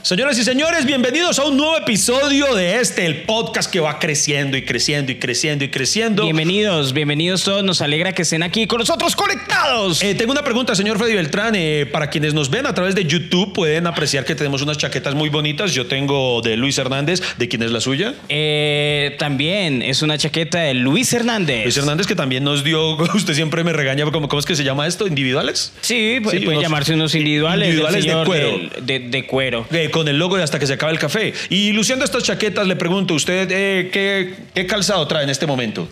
[0.00, 4.56] Señoras y señores, bienvenidos a un nuevo episodio de este, el podcast que va creciendo
[4.56, 6.24] y creciendo y creciendo y creciendo.
[6.24, 7.62] Bienvenidos, bienvenidos todos.
[7.62, 10.02] Nos alegra que estén aquí con nosotros conectados.
[10.02, 11.54] Eh, tengo una pregunta, señor Freddy Beltrán.
[11.54, 15.14] Eh, para quienes nos ven a través de YouTube, pueden apreciar que tenemos unas chaquetas
[15.14, 15.72] muy bonitas.
[15.72, 17.22] Yo tengo de Luis Hernández.
[17.38, 18.12] ¿De quién es la suya?
[18.28, 21.62] Eh, también es una chaqueta de Luis Hernández.
[21.62, 22.96] Luis Hernández, que también nos dio.
[23.14, 24.04] Usted siempre me regaña.
[24.10, 25.06] ¿Cómo, cómo es que se llama esto?
[25.06, 25.72] ¿Individuales?
[25.80, 27.68] Sí, Sí, puede unos llamarse unos individuales.
[27.68, 28.60] individuales de cuero.
[28.82, 29.64] de, de cuero.
[29.84, 31.32] Eh, con el logo de hasta que se acabe el café.
[31.50, 35.88] Y luciendo estas chaquetas, le pregunto, ¿usted eh, qué, qué calzado trae en este momento?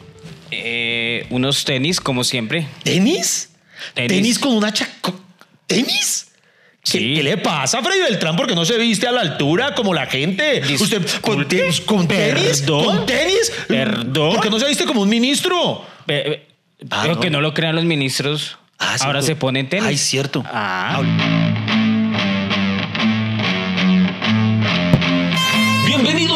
[0.50, 2.66] Eh, unos tenis, como siempre.
[2.82, 3.50] ¿Tenis?
[3.94, 4.38] ¿Tenis, Tenis.
[4.38, 5.18] con una chaco?
[5.66, 6.26] ¿Tenis?
[6.82, 7.14] ¿Qué, Sí.
[7.14, 8.36] qué le pasa a Freddy Beltrán?
[8.36, 10.62] Porque no se viste a la altura como la gente.
[10.80, 12.84] Usted con, tenis, con tenis, Perdón.
[12.84, 13.52] con tenis.
[13.68, 14.32] Perdón.
[14.34, 15.84] ¿Por qué no se viste como un ministro?
[16.90, 17.20] Ah, creo no.
[17.20, 18.56] que no lo crean los ministros.
[18.78, 19.26] Ah, Ahora cierto.
[19.26, 19.86] se ponen tenis.
[19.86, 20.42] Ay, cierto.
[20.46, 21.02] Ah.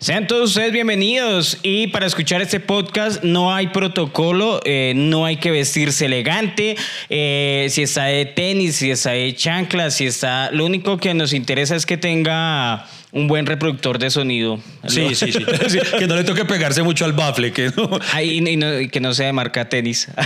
[0.00, 5.38] Sean todos ustedes bienvenidos y para escuchar este podcast no hay protocolo, eh, no hay
[5.38, 6.76] que vestirse elegante,
[7.10, 10.52] eh, si está de tenis, si está de chanclas, si está...
[10.52, 14.60] Lo único que nos interesa es que tenga un buen reproductor de sonido.
[14.86, 17.90] Sí, sí, sí, Sí, Que no le toque pegarse mucho al bafle, que no.
[18.12, 20.06] Ay, y no- y que no sea de marca tenis.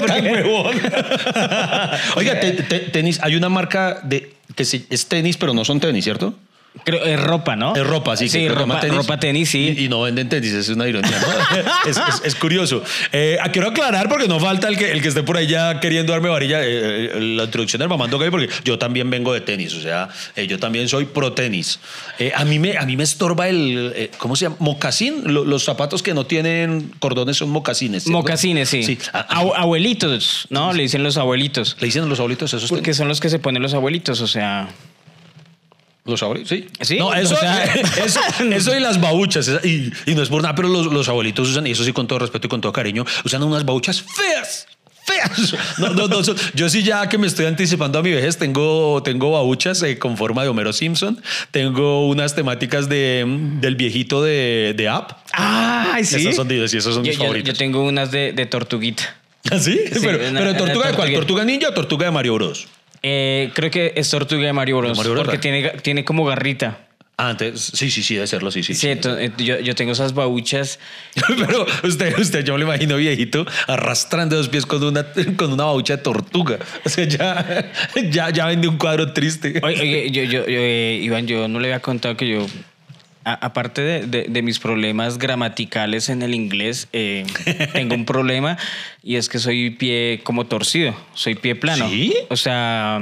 [2.16, 5.80] Oiga, te- te- tenis, hay una marca de que sí, es tenis, pero no son
[5.80, 6.32] tenis, ¿cierto?
[6.84, 7.74] Creo, es ropa, ¿no?
[7.74, 8.28] Es ropa, sí.
[8.28, 9.74] Sí, que ropa, tenis, sí.
[9.76, 11.10] Y, y no venden tenis, es una ironía.
[11.18, 11.90] ¿no?
[11.90, 12.82] es, es- es curioso.
[13.12, 15.80] Eh, ah, quiero aclarar porque no falta el que, el que esté por ahí ya
[15.80, 16.62] queriendo darme varilla.
[16.64, 20.08] eh, eh, la introducción del mamando gay, porque yo también vengo de tenis, o sea,
[20.36, 21.80] eh, yo también soy pro tenis.
[22.34, 24.56] A, mí me, a mí me estorba el, ¿cómo se llama?
[24.60, 25.22] Mocasín.
[25.32, 28.04] Lo- los zapatos que no tienen cordones son mocasines.
[28.04, 28.16] ¿cierto?
[28.18, 28.82] Mocasines, sí.
[28.84, 28.98] Sí.
[29.12, 30.72] Abu- abuelitos, ¿no?
[30.72, 31.76] Le dicen los abuelitos.
[31.80, 32.96] ¿Le dicen los abuelitos esos Porque tenis?
[32.96, 34.68] son los que se ponen los abuelitos, o sea...
[36.06, 36.48] ¿Los abuelitos?
[36.50, 36.66] Sí.
[36.80, 37.64] Sí, No, eso, o sea-
[38.04, 39.50] eso, eso y las babuchas.
[39.64, 42.06] Y, y no es por nada, pero los, los abuelitos usan, y eso sí con
[42.06, 44.66] todo respeto y con todo cariño, usan unas babuchas feas.
[45.04, 45.54] Feas.
[45.78, 46.20] No, no, no,
[46.54, 50.16] yo sí ya que me estoy anticipando a mi vejez, tengo, tengo babuchas eh, con
[50.16, 53.24] forma de Homero Simpson, tengo unas temáticas de,
[53.60, 55.12] del viejito de, de App.
[55.32, 56.16] ¡Ay, sí!
[56.16, 57.52] Esas son, esos son yo, mis yo- favoritos.
[57.52, 59.16] yo tengo unas de, de tortuguita.
[59.50, 59.78] ¿Ah, sí?
[59.92, 61.12] Sí, pero, una- pero tortuga de cuál?
[61.12, 62.66] ¿Tortuga ninja o tortuga de Mario Bros?
[63.02, 64.96] Eh, creo que es tortuga de Mario Bros.
[64.96, 65.70] Mario Bros, porque ¿verdad?
[65.72, 66.86] tiene, tiene como garrita.
[67.18, 68.74] Ah, entonces, sí, sí, sí, debe serlo, sí, sí.
[68.74, 68.90] Sí,
[69.38, 70.78] yo, yo tengo esas babuchas.
[71.28, 75.06] Pero usted, usted, yo me lo imagino viejito arrastrando los pies con una,
[75.36, 76.58] con una babucha de tortuga.
[76.84, 77.72] O sea, ya,
[78.10, 79.60] ya, ya vende un cuadro triste.
[79.62, 82.46] Oye, oye, yo, yo, yo, eh, Iván, yo no le había contado que yo,
[83.32, 87.24] aparte de, de- de mis problemas gramaticales en el inglés, eh,
[87.72, 88.56] tengo un problema
[89.02, 91.88] y es que soy pie como torcido, soy pie plano.
[91.88, 92.14] ¿Sí?
[92.30, 93.00] O sea,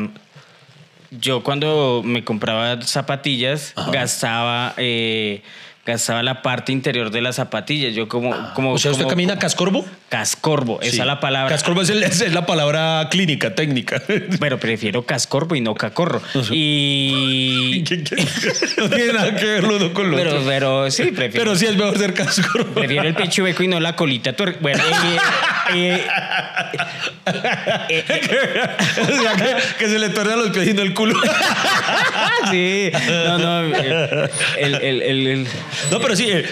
[1.10, 4.74] yo cuando me compraba zapatillas gastaba...
[4.78, 5.42] eh,
[5.86, 7.94] Gastaba la parte interior de las zapatillas.
[7.94, 8.34] Yo como...
[8.54, 9.84] como o sea, ¿usted como- camina cascorbo?
[10.08, 11.50] Cascorbo, esa es la palabra.
[11.54, 14.00] Cascorbo es, el- es la palabra clínica, técnica.
[14.40, 16.22] Pero prefiero cascorbo y no cacorro.
[16.50, 17.84] Y...
[18.78, 20.44] no tiene nada que ver lo uno con lo Pero, otro.
[20.46, 21.44] pero sí, prefiero.
[21.44, 22.72] Pero sí es mejor ser cascorbo.
[22.74, 25.18] Prefiero el pecho hueco y no la colita Bueno, eh,
[25.74, 26.04] eh,
[27.26, 31.14] o sea, que, que se le torna los pies y no el culo.
[32.50, 32.90] sí.
[33.08, 33.76] No, no.
[33.76, 35.46] eh, El, el, el, el-
[35.90, 36.44] No, pero sí, eh.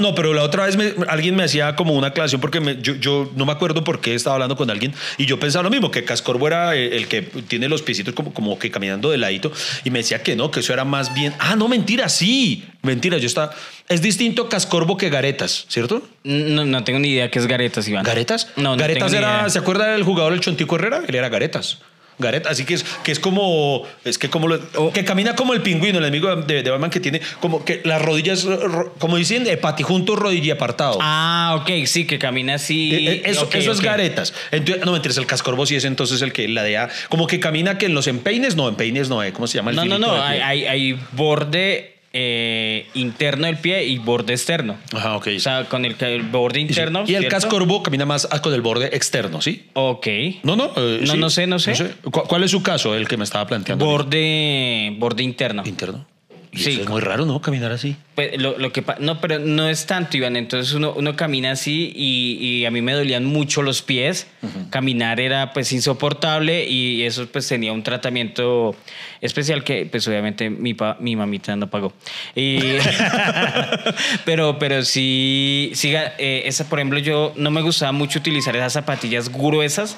[0.00, 2.94] No, pero la otra vez me- alguien me hacía como una aclaración porque me- yo,
[2.96, 5.90] yo no me acuerdo por qué estaba hablando con alguien y yo pensaba lo mismo,
[5.90, 9.52] que cascorbo era eh, el que tiene los piecitos como, como que caminando de ladito
[9.84, 11.34] y me decía que no, que eso era más bien.
[11.38, 12.64] Ah, no, mentira, sí.
[12.82, 13.50] Mentira, yo estaba.
[13.88, 16.06] Es distinto cascorbo que garetas, ¿cierto?
[16.24, 18.02] no, no tengo ni idea qué es garetas, Iván.
[18.04, 18.48] ¿Garetas?
[18.56, 19.40] No, no Garetas tengo ni era.
[19.40, 19.50] idea.
[19.50, 21.02] ¿Se acuerda del jugador el Chontico Herrera?
[21.06, 21.78] Él era Garetas.
[22.18, 25.62] Garetas, así que es, que es como, es que como, lo- que camina como el
[25.62, 29.42] pingüino, el enemigo de, de Batman que tiene como que las rodillas, ro- como dicen,
[29.44, 30.98] de patijunto, rodilla apartado.
[31.00, 32.94] Ah, ok, sí, que camina así.
[32.94, 34.32] Eh, eh, Eso, eso es garetas.
[34.52, 37.86] Entonces, no mentiras, el cascorbo sí es entonces el que ladea, como que camina que
[37.86, 40.14] en los empeines, no, empeines no, eh, ¿cómo se llama el No, no, no.
[40.14, 40.44] de Hay, pie?
[40.44, 44.76] hay, hay borde eh, interno del pie y borde externo.
[44.94, 45.28] Ajá, ok.
[45.36, 47.00] O sea, con el, el borde sí, interno.
[47.00, 47.28] y el ¿cierto?
[47.28, 49.66] cascorbo camina más con el borde externo, ¿sí?
[49.74, 50.06] Ok.
[50.44, 50.70] No, no.
[50.76, 51.18] eh, No, sí.
[51.18, 51.74] no sé, no sé.
[52.04, 53.84] ¿Cu- ¿Cuál es su caso, el que me estaba planteando?
[53.84, 55.62] Borde, borde interno.
[55.66, 56.06] Interno.
[56.54, 56.70] Y Sí.
[56.72, 57.40] eso es muy raro, ¿no?
[57.42, 57.96] Caminar así.
[58.14, 60.36] Pues, lo, lo que no, pero no es tanto, Iván.
[60.36, 64.28] Entonces uno, uno camina así y, y a mí me dolían mucho los pies.
[64.70, 68.76] Caminar era pues insoportable y eso pues tenía un tratamiento
[69.20, 71.92] especial que pues obviamente mi, pa- mi mamita no pagó.
[72.36, 72.58] Y,
[74.24, 78.72] pero, pero sí, siga, eh, esa por ejemplo yo no me gustaba mucho utilizar esas
[78.74, 79.96] zapatillas gruesas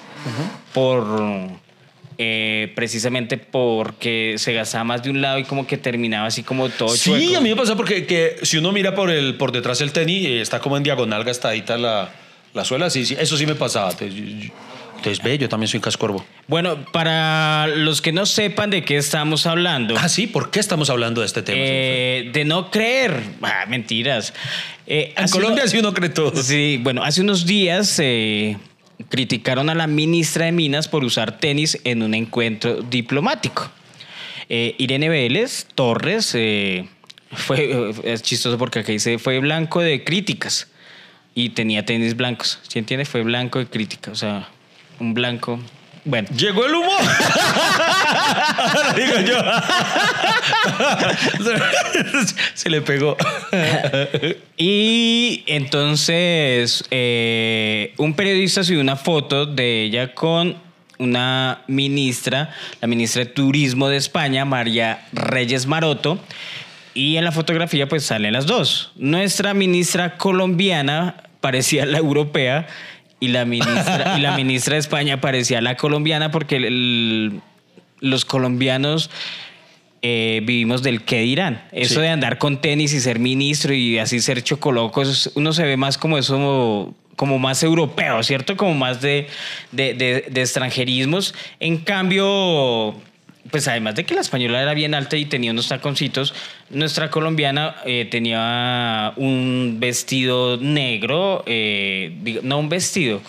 [0.73, 1.51] por
[2.19, 6.69] eh, precisamente porque se gastaba más de un lado y como que terminaba así como
[6.71, 7.39] todo Sí, chueco.
[7.39, 10.27] a mí me pasa porque que si uno mira por, el, por detrás del tenis,
[10.27, 12.11] eh, está como en diagonal gastadita la,
[12.55, 12.89] la suela.
[12.91, 13.91] Sí, sí, eso sí me pasaba.
[13.91, 14.51] Entonces,
[14.97, 16.25] entonces, ve, yo también soy cascorbo.
[16.49, 20.89] Bueno, para los que no sepan de qué estamos hablando, Ah, sí, ¿por qué estamos
[20.89, 21.59] hablando de este tema?
[21.61, 24.33] eh, de no creer, ah, mentiras.
[24.87, 26.43] Eh, en Colombia uno- sí uno cree todo.
[26.43, 28.57] Sí, bueno, hace unos días eh,
[29.09, 33.71] criticaron a la ministra de Minas por usar tenis en un encuentro diplomático.
[34.49, 36.89] Eh, Irene Vélez Torres eh,
[37.33, 40.69] fue, eh, es chistoso porque acá dice, fue blanco de críticas
[41.35, 42.61] y tenía tenis blancos.
[42.69, 43.05] ¿Sí entiende?
[43.05, 44.49] Fue blanco de críticas, o sea,
[45.01, 45.61] un blanco.
[46.07, 46.75] Bueno, Llegó el.
[46.75, 46.97] Ahora
[48.97, 49.37] digo yo.
[52.55, 53.17] Se le pegó.
[54.57, 60.55] Y entonces eh, un periodista subió una foto de ella con
[60.99, 66.21] una ministra, la ministra de Turismo de España, María Reyes Maroto.
[66.95, 68.93] Y en la fotografía pues salen las dos.
[68.95, 72.69] Nuestra ministra colombiana parecía la europea
[73.21, 77.41] y la ministra, y la ministra de España parecía la colombiana porque el- el-
[78.01, 79.11] los colombianos
[80.03, 81.63] eh, vivimos del qué dirán.
[81.73, 82.01] Eso Sí.
[82.03, 85.03] de andar con tenis y ser ministro y así ser chocoloco,
[85.35, 88.57] uno se ve más como eso, como más europeo, ¿cierto?
[88.57, 89.27] Como más de,
[89.73, 91.35] de, de- de extranjerismos.
[91.59, 92.95] En cambio,
[93.51, 96.35] pues además de que la española era bien alta y tenía unos taconcitos,
[96.71, 103.21] nuestra colombiana eh, tenía un vestido negro, eh, digo, no un vestido.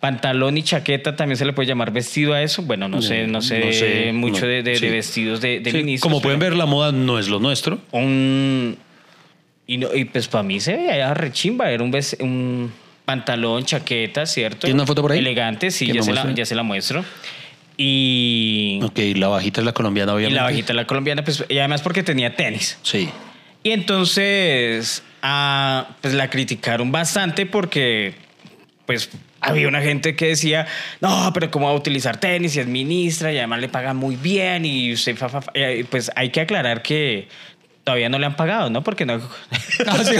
[0.00, 2.60] Pantalón y chaqueta también se le puede llamar vestido a eso.
[2.62, 4.88] Bueno, no sé, no sé, No sé, mucho no, de, de- de sí.
[4.88, 6.02] vestidos de, de Sí, ministros.
[6.12, 7.78] como pueden ver, la moda no es lo nuestro.
[7.90, 8.76] Un,
[9.66, 11.70] y, no- y pues para mí se veía rechimba.
[11.70, 12.70] Era un, ves- un
[13.06, 14.66] pantalón, chaqueta, ¿cierto?
[14.66, 15.20] ¿Tiene una foto por ahí?
[15.20, 17.02] Elegante, sí, ya se, la, ya se la muestro.
[17.76, 20.36] Y, Ok, la bajita es la colombiana, y obviamente.
[20.36, 22.78] la bajita, la colombiana, pues, y además porque tenía tenis.
[22.82, 23.08] Sí.
[23.62, 28.14] Y entonces, ah, pues la criticaron bastante porque,
[28.86, 29.10] pues,
[29.40, 30.66] había una gente que decía,
[31.00, 34.16] no, pero ¿cómo va a utilizar tenis si es ministra y además le pagan muy
[34.16, 34.64] bien?
[34.64, 35.52] Y usted, fa, fa, fa".
[35.54, 37.28] Eh, pues hay que aclarar que
[37.84, 38.82] todavía no le han pagado, ¿no?
[38.82, 39.20] Porque no...
[39.68, 40.14] Sí,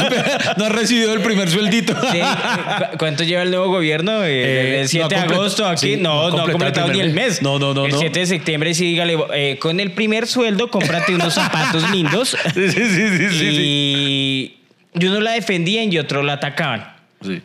[0.56, 1.94] no ha recibido el primer sueldito.
[2.12, 4.22] Sí, ¿cu- ¿Cuánto lleva el nuevo gobierno?
[4.24, 5.94] Eh, Eh, el 7 no de agosto aquí.
[5.94, 7.40] sí, no, no no ha completado ni el mes.
[7.42, 7.98] No, no, no, El no.
[7.98, 12.36] 7 de septiembre sí, dígale, eh, con el primer sueldo, cómprate unos zapatos lindos.
[12.54, 13.46] Sí, sí, sí, sí, sí.
[13.50, 14.56] y,
[15.00, 16.92] y uno la defendían y otro la atacaban.
[17.22, 17.40] Sí.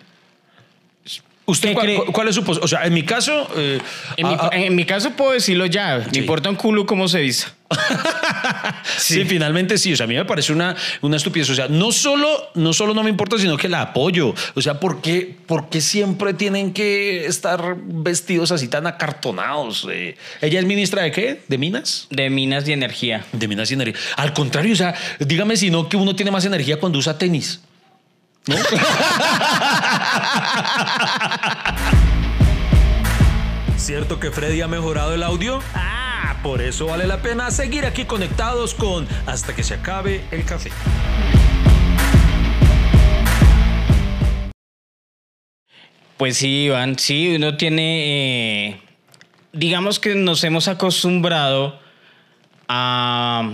[1.45, 2.65] ¿Usted ¿Qué cuál, es su posición?
[2.65, 3.49] O sea, en mi caso...
[3.57, 3.79] eh,
[4.17, 6.03] En, mi, en mi caso puedo decirlo ya.
[6.03, 6.09] Sí.
[6.13, 7.53] Me importa un culo cómo se vista.
[8.97, 9.23] Sí.
[9.25, 9.93] finalmente sí.
[9.93, 11.49] O sea, a mí me parece una, una estupidez.
[11.49, 14.33] O sea, no solo, no solo no me importa, sino que la apoyo.
[14.55, 19.87] O sea, ¿por qué, por qué siempre tienen que estar vestidos así tan acartonados?
[19.91, 21.41] Eh, ¿Ella es ministra de qué?
[21.47, 22.07] ¿De Minas?
[22.09, 23.25] De minas y energía.
[23.31, 23.99] De Minas y Energía.
[24.17, 27.61] Al contrario, o sea, dígame si no que uno tiene más energía cuando usa tenis.
[28.47, 28.55] ¿No?
[33.77, 35.61] ¿Cierto que Freddy ha mejorado el audio?
[35.73, 35.98] Ah,
[36.43, 40.71] por eso vale la pena seguir aquí conectados con Hasta que se acabe el café.
[46.17, 48.81] Pues sí, Iván, sí, uno tiene, eh,
[49.53, 51.79] digamos que nos hemos acostumbrado
[52.67, 53.49] a,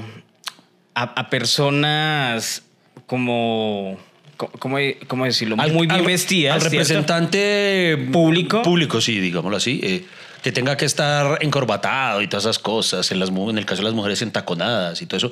[0.95, 2.63] a, a personas
[3.05, 3.99] como,
[4.35, 5.57] co- ¿cómo, cómo decirlo?
[5.57, 6.55] Muy bien vestidas.
[6.55, 6.73] Al ¿cierto?
[6.73, 8.63] representante Público.
[8.63, 9.79] Público, sí, digámoslo así.
[9.83, 10.05] eh,
[10.45, 13.11] que tenga que estar encorbatado y todas esas cosas.
[13.11, 15.31] En, las, en el caso de las mujeres entaconadas y todo eso.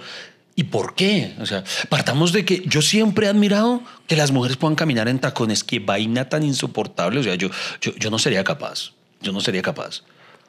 [0.56, 1.36] ¿Y por qué?
[1.40, 5.20] O sea, partamos de que yo siempre he admirado que las mujeres puedan caminar en
[5.20, 5.64] tacones.
[5.64, 7.20] Qué vaina tan insoportable.
[7.20, 8.94] O sea, yo, yo, yo no sería capaz.
[9.22, 10.02] Yo no sería capaz.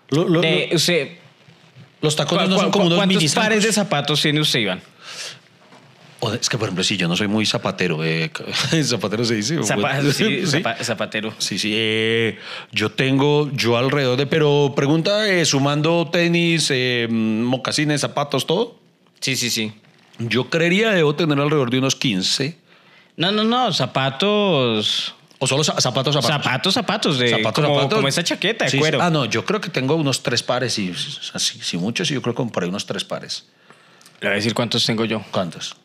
[0.09, 1.18] Lo- lo- De- lo- usted,
[2.00, 4.80] los tacones no ¿cu- son como unos ¿Cuántos mini pares de zapatos tiene usted, Iván?
[6.26, 8.02] O Es que, por ejemplo, sí, yo no soy muy zapatero.
[8.04, 8.31] eh,
[8.85, 9.59] zapatero se dice.
[9.61, 10.59] Zapa- Bueno, sí, sí.
[10.62, 11.35] zapa- zapatero.
[11.38, 11.73] Sí, sí.
[11.75, 12.38] eh,
[12.73, 14.26] yo tengo, yo alrededor de.
[14.26, 18.81] Pero pregunta, eh, sumando tenis, eh, mocasines, zapatos, todo.
[19.21, 19.73] Sí, sí, sí.
[20.19, 22.57] Yo creería debo tener alrededor de unos 15.
[23.16, 25.14] No, no, no, zapatos.
[25.38, 26.43] O solo za- zapatos, zapatos.
[26.45, 27.97] Zapatos, zapatos, de, Zapatos, como, zapatos.
[27.97, 29.02] como esa chaqueta de Sí, cuero.
[29.02, 32.35] Ah, no, yo creo que tengo unos tres pares y si mucho, sí, yo creo
[32.35, 33.45] que ahí unos tres pares.
[34.21, 35.23] Le voy a decir cuántos tengo yo.
[35.31, 35.76] ¿Cuántos?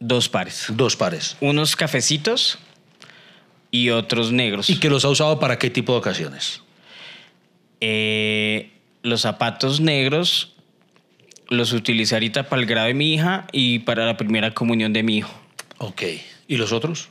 [0.00, 0.66] Dos pares.
[0.70, 1.36] Dos pares.
[1.40, 2.58] Unos cafecitos
[3.70, 4.70] y otros negros.
[4.70, 6.62] ¿Y que los ha usado para qué tipo de ocasiones?
[7.80, 8.70] Eh,
[9.02, 10.52] los zapatos negros
[11.48, 15.02] los utilicé ahorita para el grado de mi hija y para la primera comunión de
[15.02, 15.32] mi hijo.
[15.78, 16.02] Ok.
[16.48, 17.08] ¿Y los otros?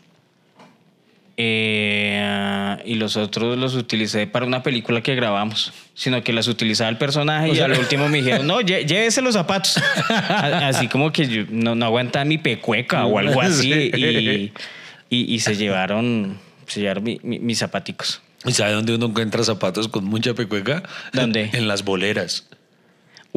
[1.38, 6.90] Eh, y los otros los utilicé para una película que grabamos, sino que las utilizaba
[6.90, 9.76] el personaje y al último me dijeron, no, lle- llévese los zapatos.
[10.30, 13.72] Así como que yo no, no aguantaba mi pecueca o algo así.
[13.94, 14.52] Y,
[15.10, 16.38] y- y se llevaron,
[16.68, 18.22] se llevaron mi- mi- mis zapaticos.
[18.46, 20.84] ¿Y sabe dónde uno encuentra zapatos con mucha pecueca?
[21.14, 21.50] ¿Dónde?
[21.54, 22.48] En las boleras.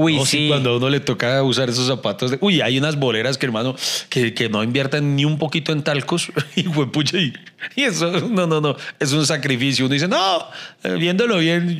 [0.01, 0.47] Uy, No, sí.
[0.47, 2.31] Cuando a uno le toca usar esos zapatos.
[2.31, 2.39] De...
[2.41, 3.75] Uy, hay unas boleras que, hermano,
[4.09, 6.31] que, que no inviertan ni un poquito en talcos.
[6.55, 7.33] Y pucha, y,
[7.75, 8.77] y eso, no, no, no.
[9.01, 9.87] Es un sacrificio.
[9.87, 10.47] Uno dice, no,
[10.85, 11.77] eh, viéndolo bien,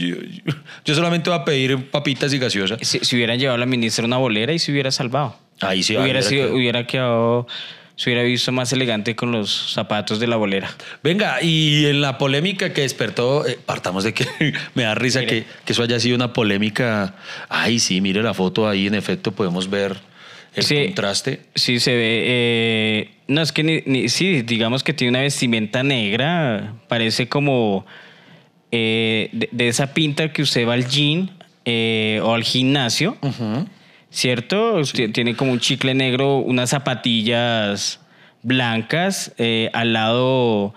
[0.85, 2.77] yo, solamente voy a pedir papitas y gaseosa.
[2.81, 5.37] Si, si hubieran llevado a la ministra una bolera y se hubiera salvado.
[5.61, 7.47] Ahí sí hubiera, sido, hubiera quedado,
[7.99, 10.71] se hubiera visto más elegante con los zapatos de la bolera.
[11.03, 14.25] Venga, y en la polémica que despertó, eh, partamos de que
[14.75, 17.17] me da risa que, que eso haya sido una polémica.
[17.49, 19.97] Ay, sí, mire la foto ahí, en efecto podemos ver
[20.55, 20.77] el Sí.
[20.87, 21.41] contraste.
[21.57, 22.23] Sí, se ve.
[22.27, 26.75] eh, no, es que ni, ni- sí, digamos que tiene una vestimenta negra.
[26.87, 27.85] Parece como
[28.71, 31.29] eh, de, de esa pinta que usted va al gym
[31.65, 33.17] eh, o al gimnasio,
[34.11, 34.81] ¿cierto?
[34.83, 38.01] Ti- Tiene como un chicle negro, unas zapatillas
[38.43, 39.33] blancas.
[39.39, 40.75] eh, al lado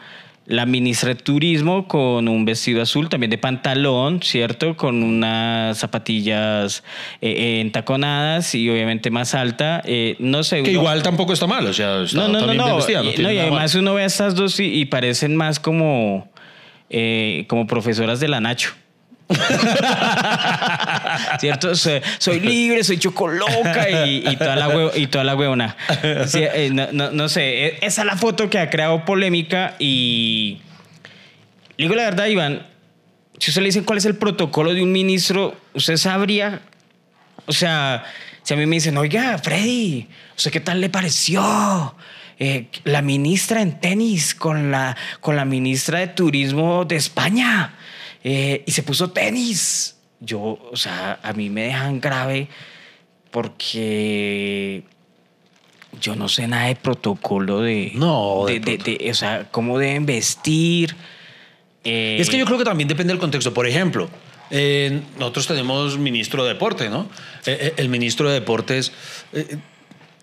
[0.47, 4.75] la ministra de Turismo con un vestido azul, también de pantalón, ¿cierto?
[4.75, 6.83] Con unas zapatillas
[7.21, 9.81] eh, eh, entaconadas y obviamente más alta.
[9.85, 10.57] Eh, no sé.
[10.63, 12.75] Que uno- igual tampoco está mal, o sea, está no, no, no, también bien no.
[12.75, 13.39] vestida, no, y mal.
[13.39, 16.29] además uno ve a estas dos y, y parecen más como,
[16.89, 18.71] eh, como profesoras de la Nacho.
[21.39, 21.75] ¿Cierto?
[21.75, 25.75] Soy, soy libre, soy chocoloca y, y toda la hue- y toda la huevona.
[26.27, 29.75] Sí, eh, no, no- no sé, eh, esa es la foto que ha creado polémica
[29.79, 30.61] y...
[31.77, 32.67] le Digo la verdad, Iván,
[33.39, 36.61] si usted le dice cuál es el protocolo de un ministro, usted sabría
[37.47, 38.03] o sea,
[38.43, 40.07] si a mí me dicen, oiga, Freddy,
[40.38, 41.95] ¿usted qué tal le pareció?
[42.39, 47.73] Eh, la ministra en tenis con la, con la ministra de Turismo de España.
[48.23, 49.97] Eh, y se puso tenis.
[50.19, 50.39] Yo,
[50.71, 52.47] o sea, a mí me dejan grave
[53.31, 54.83] porque
[55.99, 57.91] yo no sé nada de protocolo de...
[57.95, 60.95] No, de, de de- de- o sea, cómo deben vestir.
[61.83, 63.53] Eh, Es que yo creo que también depende del contexto.
[63.53, 64.09] Por ejemplo,
[64.51, 67.09] eh, nosotros tenemos ministro de deporte, ¿no?
[67.45, 68.91] Eh, el ministro de deportes,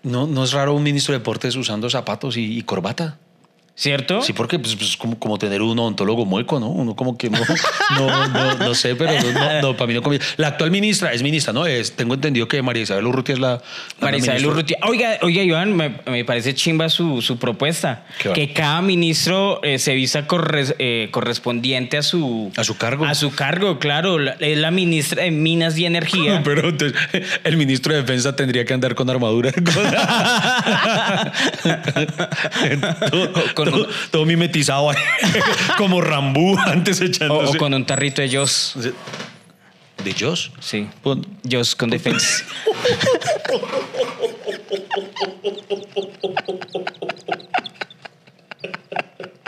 [0.03, 3.19] no, no es raro un ministro de deportes usando zapatos y, y corbata.
[3.79, 4.21] ¿Cierto?
[4.21, 6.67] Sí, porque pues, pues, como, como tener un odontólogo mueco, ¿no?
[6.67, 7.39] Uno como que no,
[7.97, 10.25] no, no, no sé, pero no, no, para mí no conviene.
[10.35, 11.65] La actual ministra es ministra, ¿no?
[11.65, 13.51] Es, tengo entendido que María Isabel Urrutia es la...
[13.51, 13.61] la
[14.01, 14.45] María Isabel.
[14.47, 14.77] Urrutia.
[14.85, 18.03] Oiga, oiga, Iván, me, me parece chimba su, su propuesta.
[18.33, 22.51] Que cada ministro eh, se vista corres- eh, correspondiente a su...
[22.57, 23.05] A su cargo.
[23.05, 24.19] A su cargo, claro.
[24.19, 26.41] La- Es la ministra de Minas y Energía.
[26.43, 26.99] Pero entonces,
[27.45, 29.53] el ministro de Defensa tendría que andar con armadura.
[33.09, 34.97] todo, Con todo- mimetizado ahí,
[35.77, 37.57] como Rambú antes o, echándose.
[37.57, 38.73] o con un tarrito de Joss.
[40.03, 40.51] ¿De Joss?
[40.59, 40.87] Sí.
[41.03, 42.43] Pon- Joss con defensa.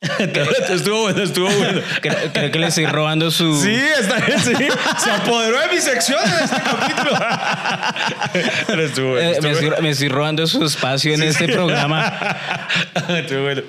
[0.00, 1.80] Estuvo bueno, estuvo bueno.
[2.00, 3.60] Creo, creo que le estoy robando su...
[3.60, 4.52] Sí, está bien, sí.
[5.02, 7.18] Se apoderó de mi sección en este capítulo.
[8.68, 9.28] Pero estuvo bueno.
[9.30, 9.58] Eh, me, bueno.
[9.58, 12.36] estoy, me estoy robando su espacio en este programa.
[13.08, 13.62] Estuvo bueno.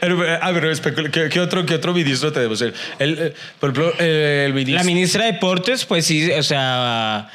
[0.00, 2.60] Pero, Ah, pero ¿qué, qué otro, ¿qué otro ministro tenemos?
[2.62, 4.78] El, el, eh, por ejemplo, eh, el ministro...
[4.78, 7.28] La ministra de Deportes, pues sí, o sea,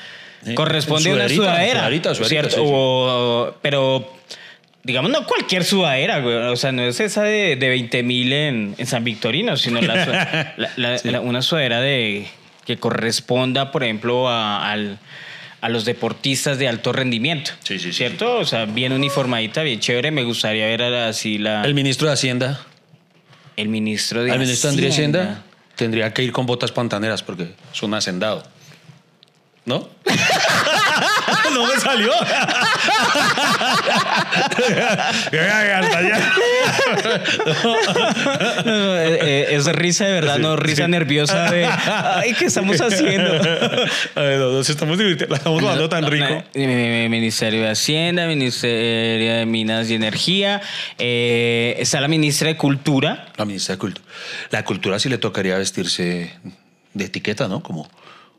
[0.46, 1.90] Eh, corresponde a una sudadera,
[2.24, 2.56] ¿cierto?
[2.64, 4.14] O- pero,
[4.84, 6.36] digamos, no cualquier sudadera, güey.
[6.36, 10.06] O sea, no es esa de, de 20 mil en, en San Victorino, sino la
[10.06, 10.12] su-
[10.62, 12.28] la- la- la- una sudadera de,
[12.66, 15.00] que corresponda, por ejemplo, a, al-
[15.62, 17.52] a los deportistas de alto rendimiento.
[17.64, 18.38] Sí, sí, sí, ¿Cierto?
[18.38, 20.10] O sea, bien uniformadita, bien chévere.
[20.12, 22.62] Me gustaría ver así la, El ministro de Hacienda,
[23.58, 25.20] el ministro de el ministro Andrés Hacienda.
[25.22, 25.44] Hacienda,
[25.76, 28.44] tendría que ir con botas pantaneras porque es un hacendado.
[29.66, 29.88] ¿No?
[31.52, 32.12] no me salió.
[38.66, 43.34] No, eh, eh, es risa de verdad, no risa nerviosa de ay, ¿qué estamos haciendo?
[44.16, 46.44] A ver, nos estamos divirtiendo, la estamos jugando tan rico.
[46.56, 50.62] Ministerio de Hacienda, Ministerio de Minas y Energía,
[50.98, 53.28] eh, está la ministra de Cultura.
[53.38, 54.06] La ministra de Cultura.
[54.50, 56.34] La cultura sí le tocaría vestirse
[56.94, 57.62] de etiqueta, ¿no?
[57.62, 57.90] Como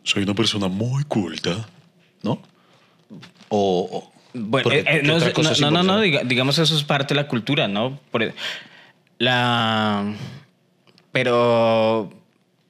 [0.02, 1.66] soy una persona muy culta,
[2.22, 2.42] ¿no?
[3.48, 4.10] O.
[4.34, 5.18] Bueno, eh, eh, ¿qué no,
[5.70, 7.98] no, no, no, digamos eso es parte de la cultura, ¿no?
[8.10, 8.34] Por- e,
[9.18, 10.14] la,
[11.12, 12.10] pero,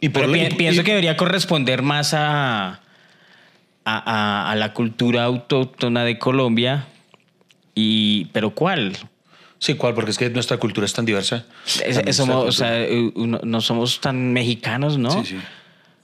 [0.01, 2.81] Y por pero lo- pi- y- pienso que debería corresponder más a, a,
[3.85, 6.87] a- a la cultura autóctona de Colombia.
[7.75, 8.97] Y, pero ¿cuál?
[9.59, 9.95] Sí, ¿cuál?
[9.95, 11.47] Porque es que nuestra cultura es tan diversa.
[11.85, 15.11] Es- somos, o sea, eh, no somos tan mexicanos, ¿no?
[15.23, 15.39] Sí, sí.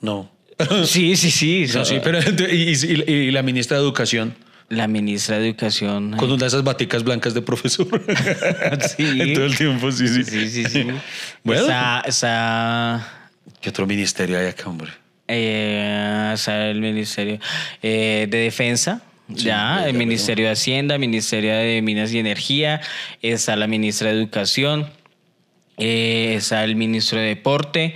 [0.00, 0.30] No.
[0.84, 1.66] Sí, sí, sí.
[1.74, 2.18] No, sí, pero
[2.50, 4.34] y, y- y la ministra de Educación
[4.68, 6.16] La ministra de Educación.
[6.16, 7.86] con una de esas baticas blancas de profesor.
[8.96, 9.04] Sí.
[9.20, 10.24] En todo el tiempo, sí, sí.
[10.24, 10.86] Sí, sí, sí.
[11.44, 11.68] Bueno.
[12.06, 13.06] Está,
[13.60, 14.90] ¿Qué otro ministerio hay acá, hombre?
[15.30, 17.38] eh, está el Ministerio
[17.82, 19.02] eh, de Defensa.
[19.34, 19.94] Sí, ya, el.
[19.94, 22.80] Ministerio de Hacienda, Ministerio de Minas y Energía,
[23.20, 24.88] está la ministra de Educación,
[25.76, 27.94] eh, está el ministro de Deporte.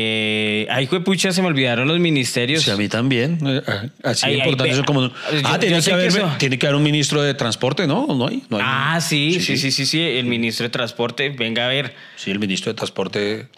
[0.00, 2.62] Eh, ay, pucha, se me olvidaron los ministerios.
[2.62, 3.38] Sí, a mí también.
[3.44, 3.62] Eh,
[4.04, 5.08] Así Ay, importante eso como.
[5.08, 5.12] yo-
[5.44, 8.06] Ah, tiene yo que, haber, eso- tiene que haber un ministro de transporte, ¿no?
[8.06, 8.44] ¿No hay?
[8.48, 8.62] ¿No hay?
[8.64, 11.94] Ah, sí, sí, sí, sí, sí, el ministro de Transporte, venga a ver.
[12.16, 13.48] Sí, el ministro de transporte.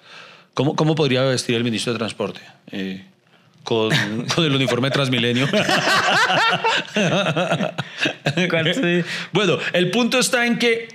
[0.55, 2.41] ¿Cómo, cómo podría vestir el ministro de transporte?
[2.73, 3.05] Eh,
[3.65, 3.91] con,
[4.35, 5.47] con el uniforme de Transmilenio.
[8.49, 8.81] ¿Cuánto-
[9.33, 10.89] bueno, el punto está en que.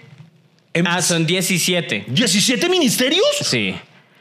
[0.73, 2.05] en- Ah, son 17.
[2.09, 3.25] ¿17 ministerios?
[3.41, 3.75] Sí.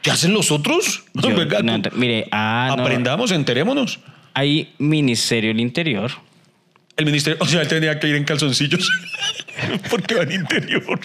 [0.05, 1.03] ¿Qué hacen los otros?
[1.15, 2.83] Yo- Venga, no, mire, ah, no.
[2.83, 3.99] aprendamos, enterémonos.
[4.35, 6.11] Hay Ministerio del Interior.
[6.95, 8.87] El ministerio, o sea, él tenía que ir en calzoncillos
[9.89, 10.83] porque va en interior.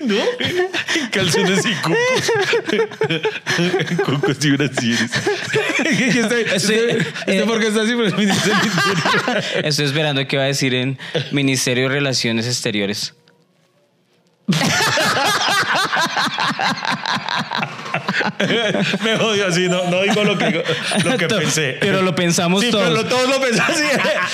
[0.00, 0.14] ¿No?
[0.38, 1.98] En calzones y cucos.
[4.04, 5.10] cucos y brasieres.
[5.78, 9.44] Este, este, Ese- este eh, por qué está así, pero ministerio del interior.
[9.64, 10.98] Estoy esperando qué va a decir en
[11.32, 13.14] Ministerio de Relaciones Exteriores.
[19.02, 20.64] Me jodió así, no, no digo lo que,
[21.04, 21.76] lo que To- pensé.
[21.80, 22.84] pero lo pensamos sí, todos.
[22.88, 23.84] Pero lo- todos lo pensamos así.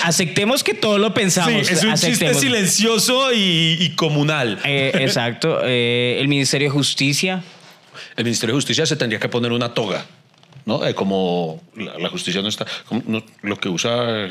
[0.02, 1.66] A- Aceptemos que todo lo pensamos.
[1.66, 4.58] Sí, es un chiste silencioso y, y comunal.
[4.64, 5.60] Eh, exacto.
[5.64, 7.42] Eh, el Ministerio de Justicia.
[8.16, 10.04] El Ministerio de Justicia se tendría que poner una toga,
[10.64, 10.84] ¿no?
[10.86, 12.66] Eh, como la, la justicia no está.
[12.86, 14.28] como no- lo que usa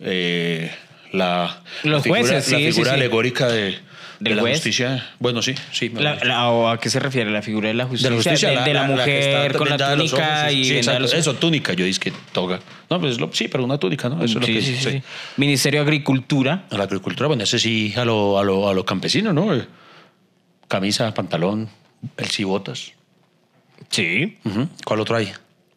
[0.00, 0.70] eh,
[1.12, 2.94] la, Los la figura, jueces, la figura sí.
[2.96, 3.78] alegórica de,
[4.22, 5.10] de ¿Del la justicia.
[5.18, 5.88] Bueno, sí, sí.
[5.90, 6.26] La- parece.
[6.26, 7.30] la- ¿o ¿A qué se refiere?
[7.30, 8.08] ¿La figura de la justicia?
[8.10, 11.00] de la justicia, de, de la mujer con la los túnica ojos, y sí, exacto.
[11.00, 11.14] los.
[11.14, 12.60] Eso, túnica, yo dije que toga.
[12.88, 14.16] No, pues lo- sí, pero una túnica, ¿no?
[14.24, 15.02] Eso es lo que sí.
[15.36, 16.64] Ministerio de Agricultura.
[16.70, 19.54] A la agricultura, bueno, ese sí a lo, a lo, a lo campesino, ¿no?
[19.54, 19.66] Eh,
[20.68, 21.68] Camisa, pantalón,
[22.16, 22.92] el sí botas.
[23.90, 24.38] Sí.
[24.44, 24.68] Ujú.
[24.84, 25.30] ¿Cuál otro hay?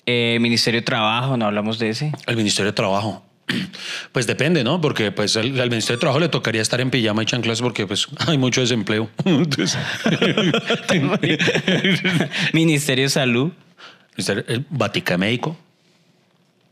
[0.05, 2.11] Eh, Ministerio de Trabajo, no hablamos de ese.
[2.27, 3.25] El Ministerio de Trabajo.
[4.11, 4.81] Pues depende, ¿no?
[4.81, 7.85] Porque pues al, al Ministerio de Trabajo le tocaría estar en pijama y chanclas porque
[7.85, 9.09] pues hay mucho desempleo.
[9.25, 9.77] Entonces,
[12.53, 13.51] Ministerio de Salud,
[14.15, 15.57] Ministerio- el Vatica Médico.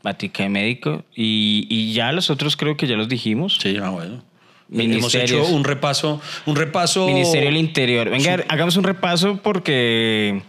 [0.02, 1.04] Vatica de Médico.
[1.14, 3.58] Y, y ya los otros creo que ya los dijimos.
[3.60, 4.22] Sí, ah, bueno.
[4.72, 7.06] Hemos hecho un repaso, un repaso.
[7.06, 8.10] Ministerio del Interior.
[8.10, 10.42] Venga, hagamos un repaso porque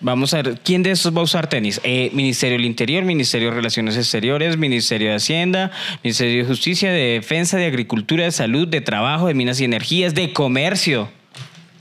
[0.00, 1.80] vamos a ver quién de estos va a usar tenis.
[1.84, 5.70] Eh, Ministerio del Interior, Ministerio de Relaciones Exteriores, Ministerio de Hacienda,
[6.02, 10.14] Ministerio de Justicia, de Defensa, de Agricultura, de Salud, de Trabajo, de Minas y Energías,
[10.14, 11.08] de Comercio.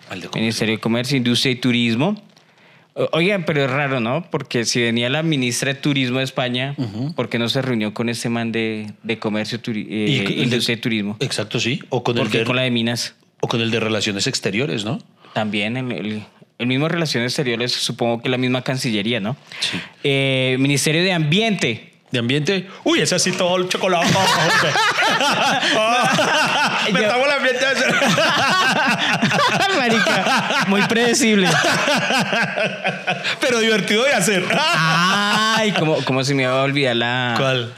[0.10, 0.42] Al de comercio.
[0.42, 2.22] Ministerio de Comercio, Industria y Turismo.
[3.14, 4.26] Oigan, pero es raro, ¿no?
[4.30, 6.76] Porque si venía la ministra de Turismo de España,
[7.16, 10.44] ¿por qué no se reunió con este man de, de Comercio, turi- eh, Y- de-
[10.44, 11.16] Industria y Turismo?
[11.22, 11.80] Exacto, sí.
[11.90, 13.16] O con, el ¿Por qué de, con la de Minas?
[13.40, 15.00] o con el de Relaciones Exteriores, ¿no?
[15.34, 16.24] También el, el,
[16.60, 19.36] el mismo Relaciones Exteriores, supongo que la misma Cancillería, ¿no?
[19.62, 19.82] Sí.
[20.04, 21.86] Eh, Ministerio de Ambiente.
[22.12, 22.68] De ambiente.
[22.84, 24.08] Uy, ese así todo el chocolate.
[26.92, 27.66] Me Yo- estamos el ambiente.
[29.78, 31.48] Marica, muy predecible.
[33.40, 34.44] Pero divertido de hacer.
[34.52, 37.36] Ay, como, como se me iba a olvidar la...
[37.38, 37.74] ¿Cuál?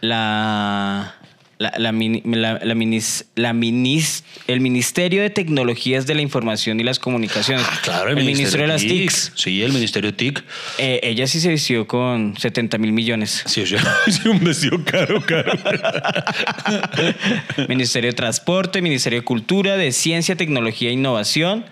[0.00, 1.14] La...
[1.62, 6.98] La, la, la- minis- la minis- el Ministerio de Tecnologías de la Información y las
[6.98, 7.64] Comunicaciones.
[7.68, 9.32] Ah, Claro, el, Ministerio de las TICs.
[9.36, 10.42] Sí, el Ministerio TIC.
[10.78, 13.42] Eh, ella sí se vistió con 70 mil millones.
[13.46, 15.52] Sí, o sea, sí, un vestido caro, caro.
[17.68, 21.64] Ministerio de Transporte, Ministerio de Cultura, de Ciencia, Tecnología e Innovación.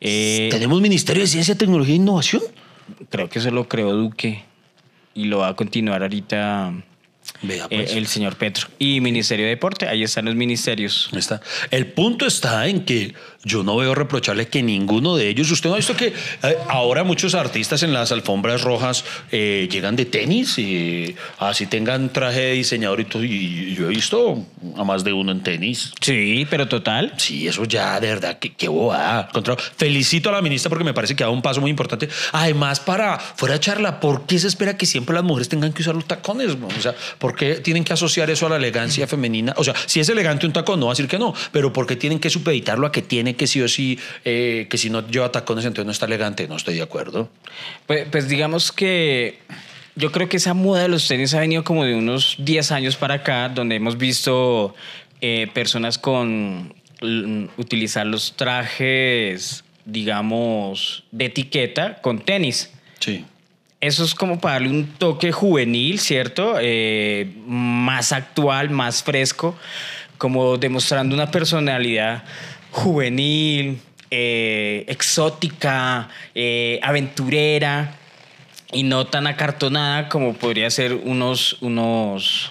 [0.00, 2.42] Eh, ¿Tenemos Ministerio de Ciencia, Tecnología e Innovación?
[3.10, 4.44] creo que eso lo creó Duque
[5.12, 6.72] y lo va a continuar ahorita
[7.42, 7.92] Vea, eh, pues.
[7.92, 8.68] el señor Petro.
[8.78, 11.10] Y Ministerio de Deporte, ahí están los ministerios.
[11.16, 11.40] Está.
[11.70, 13.14] El punto está en que
[13.46, 15.50] yo no veo reprocharle que ninguno de ellos.
[15.52, 19.94] Usted no ha visto que eh, ahora muchos artistas en las alfombras rojas eh, llegan
[19.94, 23.22] de tenis y así tengan traje de diseñador y todo.
[23.22, 24.44] Y yo he visto
[24.76, 25.92] a más de uno en tenis.
[26.00, 27.14] Sí, pero total.
[27.18, 29.28] Sí, eso ya, de verdad, que qué bobada.
[29.76, 32.08] Felicito a la ministra porque me parece que ha dado un paso muy importante.
[32.32, 35.82] Además, para fuera de charla, ¿por qué se espera que siempre las mujeres tengan que
[35.82, 36.56] usar los tacones?
[36.76, 39.54] O sea, ¿por qué tienen que asociar eso a la elegancia femenina?
[39.56, 41.86] O sea, si es elegante un tacón, no va a decir que no, pero ¿por
[41.86, 45.06] qué tienen que supeditarlo a que tiene que sí o sí, eh, que si no
[45.08, 46.48] lleva tacones entonces no está elegante?
[46.48, 47.30] No estoy de acuerdo.
[47.86, 49.38] Pues, pues digamos que
[49.96, 52.96] yo creo que esa moda de los tenis ha venido como de unos 10 años
[52.96, 54.74] para acá, donde hemos visto
[55.20, 56.74] eh, personas con
[57.56, 62.70] utilizar los trajes, digamos, de etiqueta con tenis.
[63.00, 63.24] Sí.
[63.80, 66.56] Eso es como para darle un toque juvenil, ¿cierto?
[66.60, 69.56] Eh, más actual, más fresco,
[70.18, 72.24] como demostrando una personalidad
[72.76, 77.96] juvenil, eh, exótica, eh, aventurera
[78.70, 82.50] y no tan acartonada como podría ser unos, unos,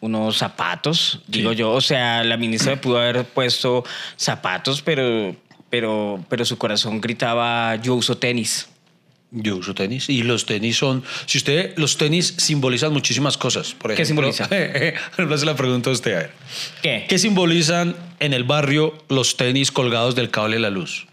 [0.00, 1.72] unos zapatos, digo yo.
[1.72, 3.84] O sea, la ministra pudo haber puesto
[4.16, 5.36] zapatos, pero,
[5.68, 8.70] pero, pero su corazón gritaba, yo uso tenis.
[9.30, 13.74] Yo uso tenis y los tenis son, si usted, los tenis simbolizan muchísimas cosas.
[13.74, 14.48] Por ¿Qué ejemplo, simboliza?
[14.48, 14.94] Le
[15.34, 16.30] hace la pregunta a usted, a ver.
[16.82, 17.04] ¿Qué?
[17.08, 21.06] ¿Qué simbolizan en el barrio los tenis colgados del cable de la luz?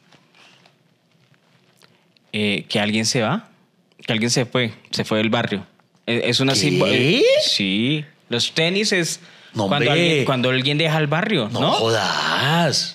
[2.32, 3.50] Eh, que alguien se va,
[4.06, 5.66] que alguien se fue, se fue del barrio.
[6.08, 6.60] Eh, Es una ¿Qué?
[6.60, 9.20] simbo- eh, Sí, los tenis es
[9.54, 9.92] No, cuando, hombre.
[9.92, 11.72] alguien, cuando alguien deja el barrio, No, ¿no?
[11.74, 12.95] jodas.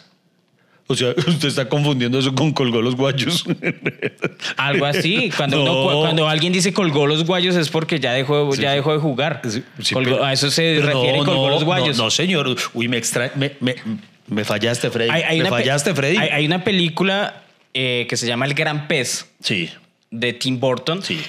[0.90, 3.44] O sea, usted está confundiendo eso con colgó los guayos.
[4.56, 5.30] Algo así.
[5.36, 5.62] Cuando, No.
[5.62, 8.92] uno- cu- cuando alguien dice colgó los guayos es porque ya dejó, Sí, ya dejó
[8.92, 9.40] de jugar.
[9.44, 11.96] Sí, sí, Colgó- pero- a eso se refiere no, colgó no, los guayos.
[11.96, 12.56] No, señor.
[12.74, 13.30] Uy, me extra...
[13.36, 13.76] Me, me,
[14.26, 15.10] me fallaste, Freddy.
[15.10, 16.16] Hay- hay me fallaste, Freddy.
[16.16, 19.70] Hay, hay una película eh, que se llama El Gran Pez Sí,
[20.10, 21.02] de Tim Burton.
[21.02, 21.20] sí.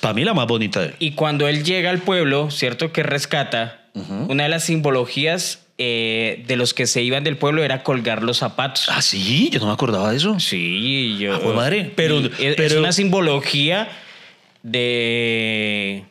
[0.00, 0.94] Para mí la más bonita de él.
[0.98, 2.92] Y cuando él llega al pueblo, ¿cierto?
[2.92, 3.80] Que rescata,
[4.28, 8.36] una de las simbologías eh, de los que se iban del pueblo era colgar los
[8.36, 8.86] zapatos.
[8.90, 10.38] Ah, sí, yo no me acordaba de eso.
[10.38, 11.34] Sí, yo.
[11.34, 11.90] Ah, madre.
[11.96, 13.88] Pero- Y es, una simbología
[14.62, 16.04] de.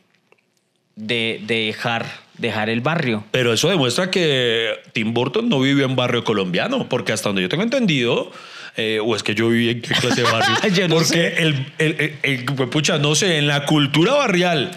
[0.96, 2.06] de, de dejar,
[2.38, 3.24] dejar el barrio.
[3.30, 7.48] Pero eso demuestra que Tim Burton no vivió en barrio colombiano, porque hasta donde yo
[7.48, 8.32] tengo entendido,
[8.76, 10.56] eh, o es que yo viví en qué clase de barrio.
[10.88, 14.70] No porque el, el, el- el- pucha, no sé, en la cultura barrial.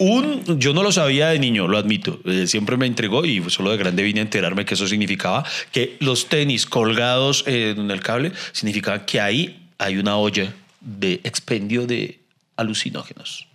[0.00, 2.20] Un, yo no lo sabía de niño, lo admito.
[2.24, 5.98] eh, siempre me intrigó y solo de grande vine a enterarme que eso significaba que
[6.00, 12.18] los tenis colgados en el cable significaban que ahí hay una olla de expendio de
[12.56, 13.46] alucinógenos.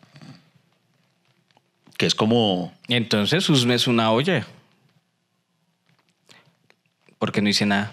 [1.98, 4.46] Que es como Entonces, Usme es una olla.
[7.18, 7.92] Porque no hice nada.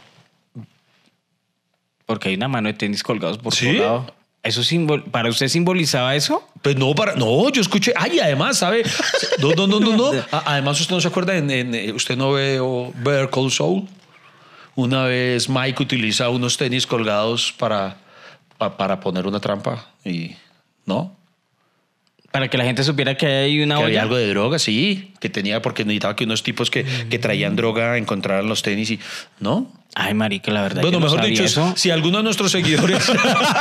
[2.04, 3.76] Porque hay una mano de tenis colgados por ¿Sí?
[3.76, 4.14] todo lado.
[4.42, 6.48] ¿Eso simbol ¿Para usted simbolizaba eso?
[6.62, 7.92] Pues no, para, no, yo escuché.
[7.96, 8.82] Ay, además, ¿sabe?
[9.40, 10.10] No, no, no, no, no.
[10.46, 13.86] Además, usted no se acuerda, en, en, eh, usted no ve o Better Call Saul.
[14.74, 17.98] Una vez Mike utiliza unos tenis colgados para,
[18.58, 20.32] pa- para poner una trampa y.
[20.86, 21.14] ¿No?
[22.32, 23.86] Para que la gente supiera que hay una que olla.
[23.86, 25.12] había algo de droga, sí.
[25.20, 29.00] Que tenía, porque necesitaba que unos tipos que, que traían droga encontraran los tenis y.
[29.38, 29.70] ¿No?
[29.94, 30.80] Ay, marica, la verdad.
[30.80, 31.74] Bueno, mejor dicho, eso.
[31.76, 33.12] si alguno de nuestros seguidores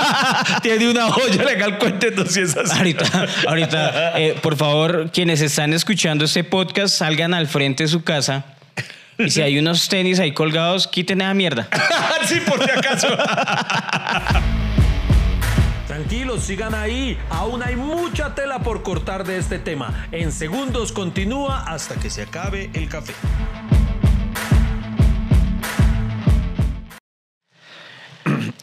[0.62, 2.78] tiene una olla legal, cuéntenos si es así.
[2.78, 8.04] Ahorita, ahorita, eh, por favor, quienes están escuchando este podcast, salgan al frente de su
[8.04, 8.46] casa.
[9.18, 11.68] Y si hay unos tenis ahí colgados, quiten esa mierda.
[12.26, 13.10] sí, por si acaso.
[15.96, 17.18] Tranquilos, sigan ahí.
[17.30, 20.08] Aún hay mucha tela por cortar de este tema.
[20.14, 23.12] En segundos continúa hasta que se acabe el café.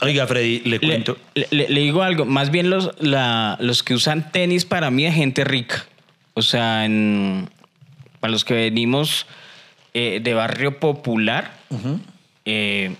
[0.00, 1.18] Oiga, Freddy, le cuento.
[1.34, 5.04] le- le- le digo algo, más bien los, la- los que usan tenis para mí
[5.04, 5.84] es gente rica.
[6.34, 7.48] O sea, en-
[8.20, 9.26] para los que venimos
[9.94, 11.58] eh, de barrio popular,
[12.44, 12.94] eh,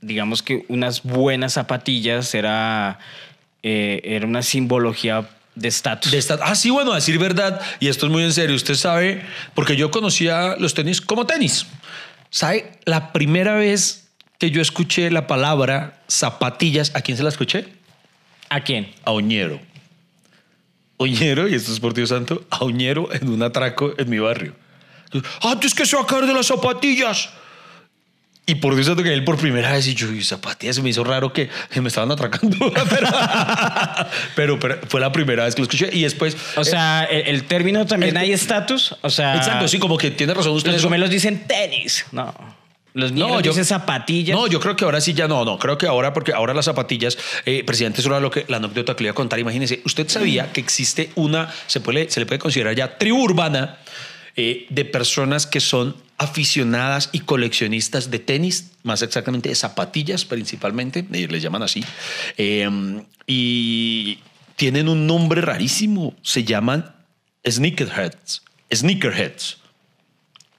[0.00, 2.98] digamos que unas buenas zapatillas era,
[3.62, 6.10] eh, era una simbología de estatus.
[6.12, 9.22] De ah, sí, bueno, a decir verdad, y esto es muy en serio, usted sabe,
[9.54, 11.66] porque yo conocía los tenis como tenis.
[12.30, 12.78] ¿Sabe?
[12.84, 14.08] La primera vez
[14.38, 17.68] que yo escuché la palabra zapatillas, ¿a quién se la escuché?
[18.48, 18.92] ¿A quién?
[19.04, 19.60] A Oñero.
[20.96, 24.54] Oñero, y esto es por Dios santo, a Oñero en un atraco en mi barrio.
[25.42, 27.30] Ah, es que se va a caer de las zapatillas.
[28.46, 30.90] Y por Dios santo que él por primera vez y yo, y zapatillas, se me
[30.90, 31.48] hizo raro que,
[31.80, 32.56] me estaban atracando.
[34.34, 35.90] pero, pero, fue la primera vez que lo escuché.
[35.92, 36.36] Y después.
[36.56, 38.96] O sea, el, el término también el- hay estatus.
[39.02, 40.72] O sea, exacto, sí, como que tiene razón usted.
[40.80, 42.06] los dicen tenis.
[42.12, 42.34] No.
[42.92, 44.36] Los niños No, yo- dicen zapatillas.
[44.36, 46.64] No, yo creo que ahora sí ya no, no, creo que ahora, porque ahora las
[46.64, 49.38] zapatillas, eh, presidente, eso era lo que, la anécdota que le iba a contar.
[49.38, 53.78] Imagínese, usted sabía que existe una, se, puede, se le puede considerar ya tribu urbana
[54.36, 61.06] eh, de personas que son aficionadas y coleccionistas de tenis, más exactamente de zapatillas principalmente,
[61.12, 61.82] ellos les llaman así,
[62.36, 62.68] eh,
[63.26, 64.18] y
[64.56, 66.94] tienen un nombre rarísimo, se llaman
[67.48, 69.56] sneakerheads, sneakerheads.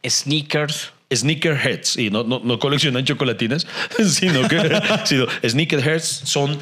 [0.03, 0.91] Sneakers.
[1.13, 3.67] Sneakerheads, y no, no, no coleccionan chocolatinas,
[4.09, 6.57] sino que sino sneakerheads son,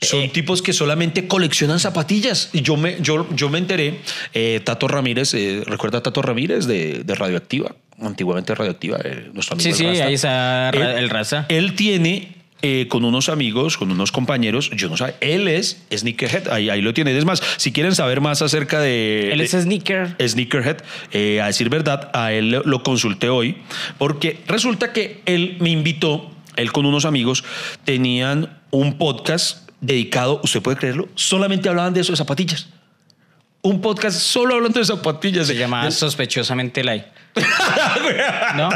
[0.00, 0.28] son Eh.
[0.32, 2.50] tipos que solamente coleccionan zapatillas.
[2.52, 4.00] Y yo me, yo, yo me enteré,
[4.34, 7.74] eh, Tato Ramírez, eh, ¿recuerda a Tato Ramírez de, de Radioactiva?
[8.00, 8.98] Antiguamente Radioactiva,
[9.34, 10.04] nuestro amigo Sí, el sí, Rasta.
[10.06, 11.46] ahí está Él- el raza.
[11.50, 16.48] Él tiene eh, con unos amigos, con unos compañeros, yo no sé, él es Sneakerhead,
[16.50, 17.16] ahí, ahí lo tiene.
[17.16, 19.32] Es más, si quieren saber más acerca de...
[19.32, 20.14] Él es de- sneaker.
[20.22, 20.76] Sneakerhead,
[21.12, 23.56] eh, a decir verdad, a él lo- lo consulté hoy,
[23.96, 27.44] porque resulta que él me invitó, él con unos amigos,
[27.84, 32.68] tenían un podcast dedicado, usted puede creerlo, solamente hablaban de eso, de zapatillas.
[33.62, 35.46] Un podcast solo hablando de zapatillas.
[35.46, 37.04] Se llama De- sospechosamente light.
[38.56, 38.70] ¿No?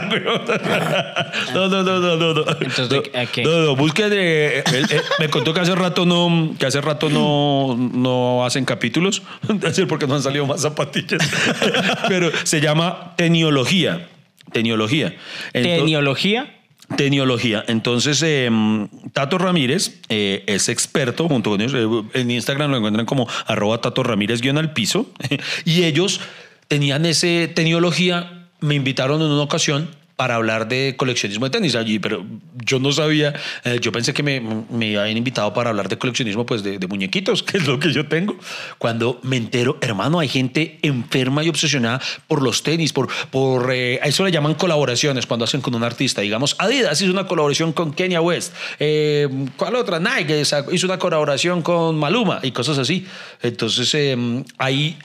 [1.54, 2.34] No, no, no, no, no.
[2.34, 2.40] no.
[2.60, 3.42] Entonces, no, ¿a qué?
[3.44, 7.08] no, no, busque de- él- él me contó que hace rato no, que hace rato
[7.08, 11.20] no, no hacen capítulos, decir, porque no han salido más zapatillas.
[12.08, 14.08] Pero se llama Teniología.
[14.52, 15.08] Teniología.
[15.54, 16.53] Ento- Teniología.
[16.96, 17.64] Teniología.
[17.66, 18.50] Entonces, eh,
[19.12, 21.74] Tato Ramírez eh, es experto junto con ellos.
[21.74, 25.10] eh, en Instagram lo encuentran como arroba Tato Ramírez guion al piso.
[25.64, 26.20] y ellos
[26.68, 28.48] tenían ese Teniología.
[28.60, 32.24] Me invitaron en una ocasión para hablar de coleccionismo de tenis allí, pero
[32.64, 36.46] yo no sabía, eh, yo pensé que me, me habían invitado para hablar de coleccionismo
[36.46, 38.36] pues de, de muñequitos, que es lo que yo tengo.
[38.78, 44.00] Cuando me entero, hermano, hay gente enferma y obsesionada por los tenis, por, por eh,
[44.04, 46.20] eso le llaman colaboraciones cuando hacen con un artista.
[46.20, 48.54] Digamos, Adidas hizo una colaboración con Kenya West.
[48.78, 49.98] Eh, ¿Cuál otra?
[49.98, 53.06] Nike hizo una colaboración con Maluma y cosas así.
[53.42, 54.16] Entonces, eh,
[54.58, 54.96] hay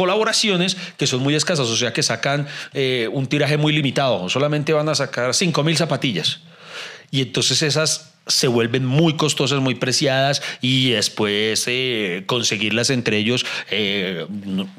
[0.00, 4.72] colaboraciones que son muy escasas, o sea que sacan eh, un tiraje muy limitado, solamente
[4.72, 6.40] van a sacar 5 mil zapatillas.
[7.10, 13.44] Y entonces esas se vuelven muy costosas, muy preciadas y después eh, conseguirlas entre ellos,
[13.70, 14.24] eh,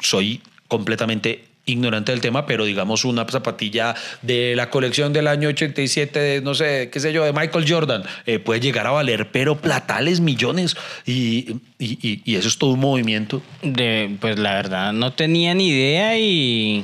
[0.02, 3.94] soy completamente ignorante del tema, pero digamos una zapatilla
[4.24, 8.04] de la colección del año 87, de, no sé, qué sé yo, de Michael Jordan,
[8.26, 12.72] eh, puede llegar a valer, pero platales millones y, y- y- y eso es todo
[12.72, 13.42] un movimiento.
[13.62, 16.84] De, pues la verdad, no tenía ni idea y.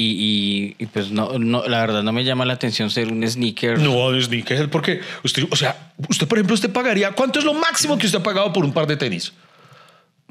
[0.00, 3.28] Y, y- y, pues no, no, la verdad no me llama la atención ser un
[3.28, 3.80] sneaker.
[3.80, 7.98] No, sneaker, porque usted, o sea, usted, por ejemplo, usted pagaría, ¿cuánto es lo máximo
[7.98, 9.32] que usted ha pagado por un par de tenis?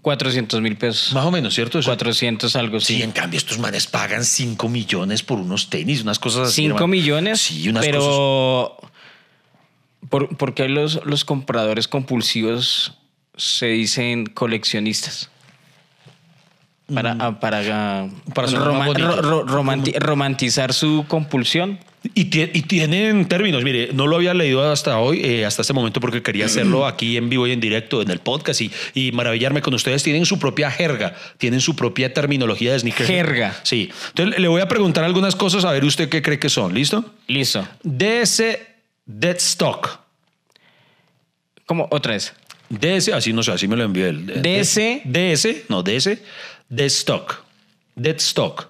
[0.08, 1.12] 400 mil pesos.
[1.13, 1.80] Más o menos, ¿cierto?
[1.80, 3.04] Eso- 400 algo, Sí, sí.
[3.04, 6.62] en cambio, estos manes pagan 5 millones por unos tenis, unas cosas así.
[6.62, 6.88] 5 hermano.
[6.88, 7.41] millones.
[7.41, 7.91] Sí, unas cosas.
[7.91, 8.78] pero.
[10.10, 12.93] ¿por, por qué los, los compradores compulsivos
[13.36, 15.30] se dicen coleccionistas?
[16.93, 18.32] Para, ah, para, ah, Mm.
[18.32, 21.80] Para ro- ro- romanti- romantizar su compulsión.
[22.14, 25.74] Y, tie- y tienen términos, mire, no lo había leído hasta hoy, eh, hasta este
[25.74, 29.12] momento, porque quería hacerlo aquí en vivo y en directo en el podcast y, y
[29.12, 30.04] maravillarme con ustedes.
[30.04, 33.06] Tienen su propia jerga, tienen su propia terminología de sneaker.
[33.08, 33.60] Jerga.
[33.64, 33.90] Sí.
[34.10, 36.74] Entonces le voy a preguntar algunas cosas a ver usted qué cree que son.
[36.74, 37.04] ¿Listo?
[37.28, 37.68] Listo.
[37.84, 38.44] DS
[39.06, 40.00] Dead Stock.
[41.66, 41.88] ¿Cómo?
[41.92, 42.34] Otra vez.
[42.70, 44.26] DS, así no sé, así me lo envió él.
[44.42, 44.80] DS.
[45.04, 46.20] DS, no, DS,
[46.70, 47.44] Dead Stock.
[47.96, 48.70] Dead Stock.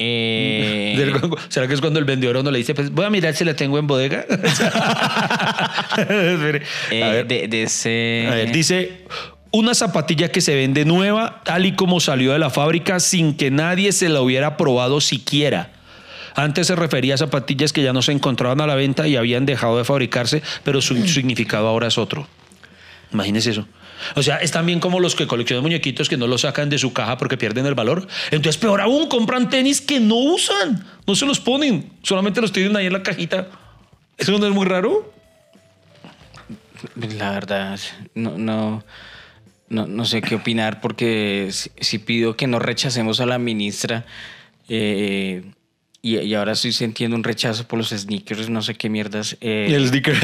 [0.00, 1.12] Eh,
[1.48, 3.44] ¿Será que es cuando el vendedor a uno le dice, pues voy a mirar si
[3.44, 4.20] la tengo en bodega?
[5.98, 6.62] Espere.
[6.90, 8.26] eh, a ver, de, de ese.
[8.30, 9.04] a ver, dice,
[9.50, 13.50] una zapatilla que se vende nueva, tal y como salió de la fábrica, sin que
[13.50, 15.72] nadie se la hubiera probado siquiera.
[16.34, 19.46] Antes se refería a zapatillas que ya no se encontraban a la venta y habían
[19.46, 22.28] dejado de fabricarse, pero su significado ahora es otro.
[23.12, 23.66] Imagínese eso.
[24.14, 26.92] O sea, es también como los que coleccionan muñequitos que no los sacan de su
[26.92, 28.06] caja porque pierden el valor.
[28.30, 32.76] Entonces, peor aún, compran tenis que no usan, no se los ponen, solamente los tienen
[32.76, 33.48] ahí en la cajita.
[34.16, 35.12] ¿Eso es muy raro?
[37.16, 37.78] La verdad,
[38.14, 38.84] no, no,
[39.68, 44.04] no, no sé qué opinar porque si, si pido que no rechacemos a la ministra
[44.68, 45.42] eh,
[46.02, 49.36] y, y ahora estoy sintiendo un rechazo por los sneakers, no sé qué mierdas.
[49.40, 50.16] eh, El sticker.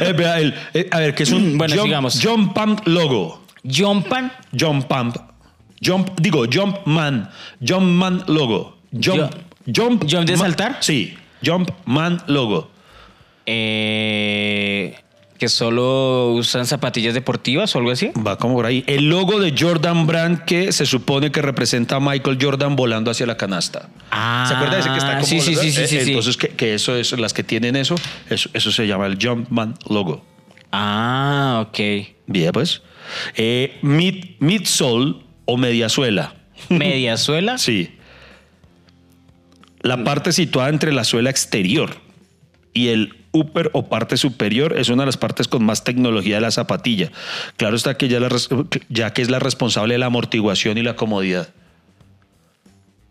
[0.00, 2.20] Eh, vea, el- eh, a ver, que es un Bueno, jump, sigamos.
[2.22, 3.44] jump Pump logo.
[3.62, 5.16] Jumpan, Jump Pump.
[5.84, 7.30] Jump, digo, Jump Man.
[7.66, 8.78] Jump Man logo.
[8.92, 9.32] Jump,
[9.66, 10.04] Jump.
[10.10, 10.78] ¿Jump de saltar?
[10.80, 11.14] Sí.
[11.44, 12.70] Jump Man Logo.
[13.46, 14.94] Eh,
[15.40, 18.12] que solo usan zapatillas deportivas o algo así.
[18.24, 18.84] Va como por ahí.
[18.86, 23.24] El logo de Jordan Brand que se supone que representa a Michael Jordan volando hacia
[23.24, 23.88] la canasta.
[24.10, 26.10] Ah, ¿Se acuerda de ese que está como sí, sí, sí, sí, Eh, sí, sí.
[26.10, 27.94] Entonces, que, que eso es, las que tienen eso,
[28.28, 30.22] eso, eso se llama el Jumpman logo.
[30.72, 31.78] Ah, ok.
[32.26, 32.82] Bien, pues.
[33.34, 36.34] Eh, mid, midsole o mediasuela.
[36.68, 37.56] Media suela.
[37.58, 37.96] Sí.
[39.80, 41.96] La parte situada entre la suela exterior
[42.74, 46.40] y el upper o parte superior es una de las partes con más tecnología de
[46.40, 47.10] la zapatilla.
[47.56, 48.28] Claro está que ya, la
[48.88, 51.48] ya que es la responsable de la amortiguación y la comodidad.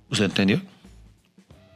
[0.09, 0.61] ¿Usted entendió?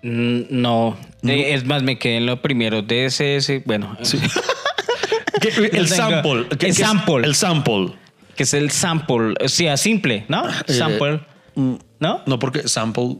[0.01, 0.97] Mm, No.
[1.23, 2.81] Eh, es más, me quedé en lo primero.
[2.81, 3.63] DSS.
[3.65, 6.47] Bueno, el sample.
[6.47, 7.25] que- el que es- sample.
[7.25, 7.93] El sample.
[8.35, 9.35] que es el sample.
[9.43, 10.49] O sea, simple, ¿no?
[10.49, 11.21] Eh, Sample.
[11.55, 12.21] mm, ¿No?
[12.25, 13.19] No, porque sample.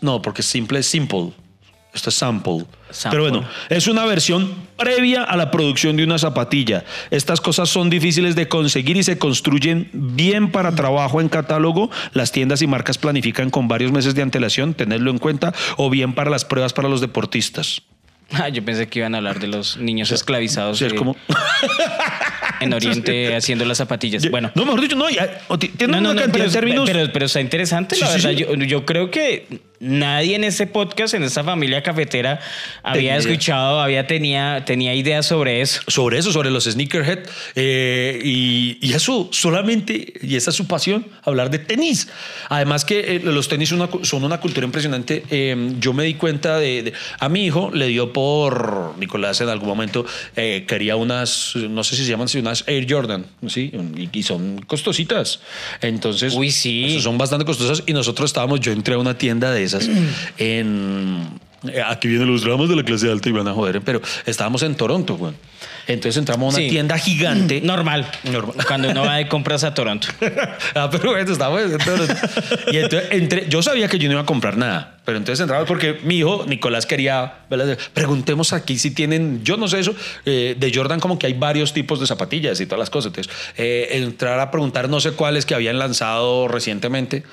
[0.00, 1.32] no, porque simple es simple.
[1.94, 2.64] Esto es sample.
[2.90, 3.10] Sample.
[3.10, 6.84] Pero bueno, es una versión previa a la producción de una zapatilla.
[7.10, 11.90] Estas cosas son difíciles de conseguir y se construyen bien para trabajo en catálogo.
[12.14, 16.14] Las tiendas y marcas planifican con varios meses de antelación, tenerlo en cuenta, o bien
[16.14, 17.82] para las pruebas para los deportistas.
[18.34, 21.14] Ah, yo pensé que iban a hablar de los niños esclavizados Sí, es eh, como.
[22.60, 24.30] en Oriente haciendo las zapatillas.
[24.30, 24.50] Bueno.
[24.54, 26.90] No, mejor dicho, no, ya, o tiene No, una no, cantidad pero, de términos.
[26.90, 28.30] pero, pero está interesante, la sí, verdad.
[28.30, 28.36] sí.
[28.36, 29.46] Yo, yo creo que
[29.82, 32.38] nadie en este podcast, en esta familia cafetera,
[32.84, 33.16] había Tenía.
[33.16, 35.80] escuchado, había tenía, tenía ideas sobre eso.
[35.88, 37.18] sobre eso, sobre los sneakerhead.
[37.56, 42.08] eh, y, y eso solamente, y esa es su pasión, hablar de tenis.
[42.48, 45.24] Además que eh, los tenis son una, cu- son una cultura impresionante.
[45.30, 48.94] Eh, yo me di cuenta de, de- A mi hijo le dio por...
[48.98, 53.26] Nicolás en algún momento eh, quería unas, no sé si se llaman unas Air Jordan,
[53.48, 53.72] ¿sí?
[53.96, 55.40] Y, y son costositas.
[55.80, 56.34] Entonces...
[56.34, 57.00] Uy, sí.
[57.00, 59.88] son bastante costosas y nosotros estábamos, yo entré a una tienda de esas
[60.38, 61.28] en...
[61.68, 64.62] eh, Aquí vienen los dramas de la clase alta y van a joder, pero estábamos
[64.62, 65.32] en Toronto, güey.
[65.86, 66.70] Entonces entramos a una Sí.
[66.70, 67.60] tienda gigante.
[67.60, 68.06] Normal.
[68.24, 68.56] Normal.
[68.66, 70.08] Cuando uno va de compras a Toronto.
[70.74, 72.14] ah, pero bueno, estábamos en Toronto.
[72.70, 75.64] Y entonces entré, yo sabía que yo no iba a comprar nada, pero entonces entraba
[75.64, 77.76] porque mi hijo Nicolás quería, ¿verdad?
[77.92, 81.72] preguntemos aquí si tienen, yo no sé eso, eh, de Jordan como que hay varios
[81.72, 83.08] tipos de zapatillas y todas las cosas.
[83.08, 87.24] Entonces, eh, entrar a preguntar no sé cuáles que habían lanzado recientemente.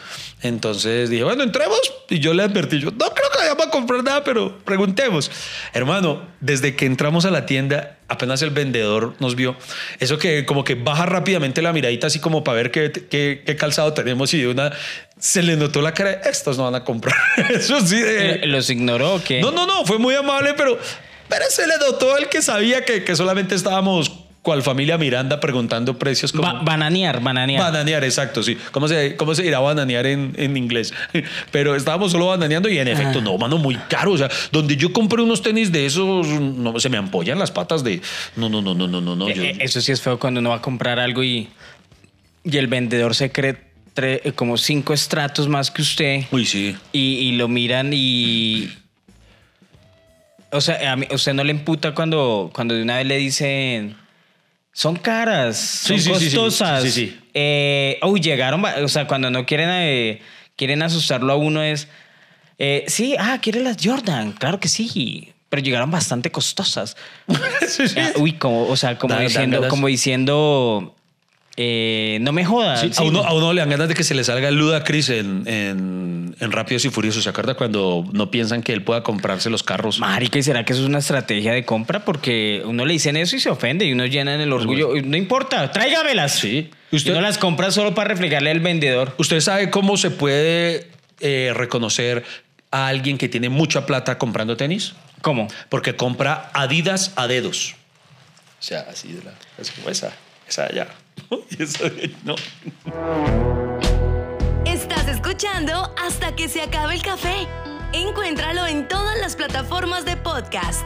[0.41, 1.79] Entonces dije, bueno, entremos.
[2.09, 5.29] Y yo le advertí, yo no creo que vayamos a comprar nada, pero preguntemos.
[5.73, 9.55] Hermano, desde que entramos a la tienda, apenas el vendedor nos vio,
[9.99, 13.55] eso que como que baja rápidamente la miradita así como para ver qué, qué, qué
[13.55, 14.71] calzado tenemos y de una
[15.19, 17.15] se le notó la cara, de, estos no van a comprar.
[17.49, 17.99] Eso sí.
[17.99, 19.41] de- ¿Los ignoró o qué?
[19.41, 20.77] no, no, no, fue muy amable, pero,
[21.27, 25.99] pero se le notó el que sabía que, que solamente estábamos cual familia Miranda preguntando
[25.99, 26.43] precios como...
[26.43, 27.61] Ba- bananear, bananear.
[27.61, 28.57] Bananear, exacto, sí.
[28.71, 30.93] ¿Cómo se, cómo se dirá bananear en, en inglés?
[31.51, 34.13] Pero estábamos solo bananeando y en efecto, no, mano, muy caro.
[34.13, 37.83] O sea, donde yo compré unos tenis de esos, no, se me ampollan las patas
[37.83, 38.01] de...
[38.37, 39.13] No, no, no, no, no, no.
[39.17, 41.49] no Eh, yo- eh, Eso sí es feo cuando uno va a comprar algo y,
[42.45, 43.31] y el vendedor se
[44.05, 46.75] eh, como cinco estratos más que usted Uy, sí.
[46.91, 48.69] y, y lo miran y...
[50.51, 53.95] O sea, a mí, usted no le imputa cuando, cuando de una vez le dicen...
[54.71, 56.35] Son caras, son Sí, sí, sí, sí.
[56.35, 56.83] costosas.
[56.83, 57.19] Sí, sí.
[57.33, 60.21] Eh, uy, llegaron, o sea, cuando no quieren, eh,
[60.55, 61.87] quieren asustarlo a uno es...
[62.57, 64.31] eh, sí, ah, ¿quiere las Jordan?
[64.31, 66.95] Claro que sí, pero llegaron bastante costosas.
[67.67, 67.99] Sí, sí.
[67.99, 70.95] Ah, Uy, como, o sea, diciendo, como diciendo,
[71.61, 72.79] eh, no me jodas.
[72.79, 73.03] Sí, Sí.
[73.03, 75.43] a, uno, a uno le dan ganas de que se le salga el Ludacris en,
[75.45, 77.23] en, en Rápidos y Furiosos.
[77.25, 79.99] ¿Se acuerda cuando no piensan que él pueda comprarse los carros?
[79.99, 82.05] Marica, ¿y será que eso es una estrategia de compra?
[82.05, 84.93] Porque uno le dicen eso y se ofende y uno llena en el orgullo.
[85.03, 86.31] No importa, tráigamelas.
[86.39, 86.69] Sí.
[86.91, 89.13] Y Usted- no las compra solo para reflejarle al vendedor.
[89.17, 90.87] ¿Usted sabe cómo se puede
[91.19, 92.23] eh, reconocer
[92.71, 94.93] a alguien que tiene mucha plata comprando tenis?
[95.21, 95.49] ¿Cómo?
[95.67, 97.75] Porque compra Adidas a dedos.
[98.59, 99.33] O sea, así de la.
[99.57, 100.13] Es como esa,
[100.47, 100.87] esa de allá.
[101.57, 102.35] Y esa de- no.
[104.65, 107.47] Estás escuchando hasta que se acabe el café.
[107.93, 110.85] Encuéntralo en todas las plataformas de podcast.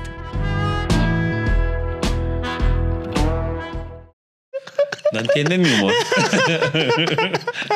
[5.11, 5.93] No entienden mi humor.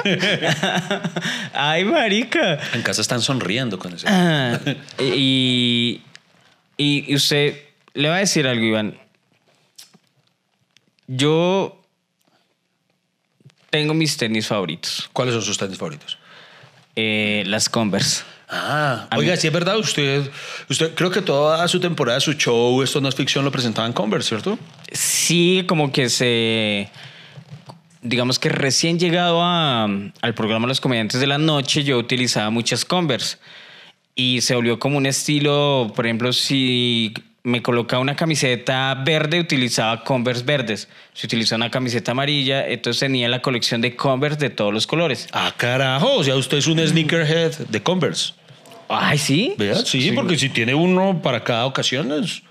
[1.54, 2.60] Ay, marica.
[2.74, 4.08] En casa están sonriendo con eso.
[4.10, 4.58] Ah,
[5.00, 6.02] y,
[6.78, 7.62] y usted
[7.94, 8.98] le va a decir algo, Iván.
[11.06, 11.80] Yo
[13.70, 15.10] tengo mis tenis favoritos.
[15.14, 16.18] ¿Cuáles son sus tenis favoritos?
[16.96, 18.24] Eh, las Converse.
[18.50, 19.78] Ah, A oiga, mí- sí es verdad.
[19.78, 20.30] Usted,
[20.70, 23.94] usted creo que toda su temporada, su show, esto no es ficción, lo presentaba en
[23.94, 24.58] Converse, ¿cierto?
[24.92, 26.90] Sí, como que se.
[28.02, 32.86] Digamos que recién llegado a- al programa Los Comediantes de la Noche, yo utilizaba muchas
[32.86, 33.38] Converse.
[34.20, 37.14] y se volvió como un estilo, por ejemplo, si
[37.48, 40.90] me colocaba una camiseta verde, utilizaba Converse verdes.
[41.14, 45.28] Si utilizaba una camiseta amarilla, entonces tenía la colección de Converse de todos los colores.
[45.32, 48.34] Ah, carajo, o sea, usted es un sneakerhead de Converse.
[48.90, 49.54] Ay, ¿sí?
[49.58, 49.76] ¿Vea?
[49.76, 52.42] Sí, porque si tiene uno para cada ocasión, es-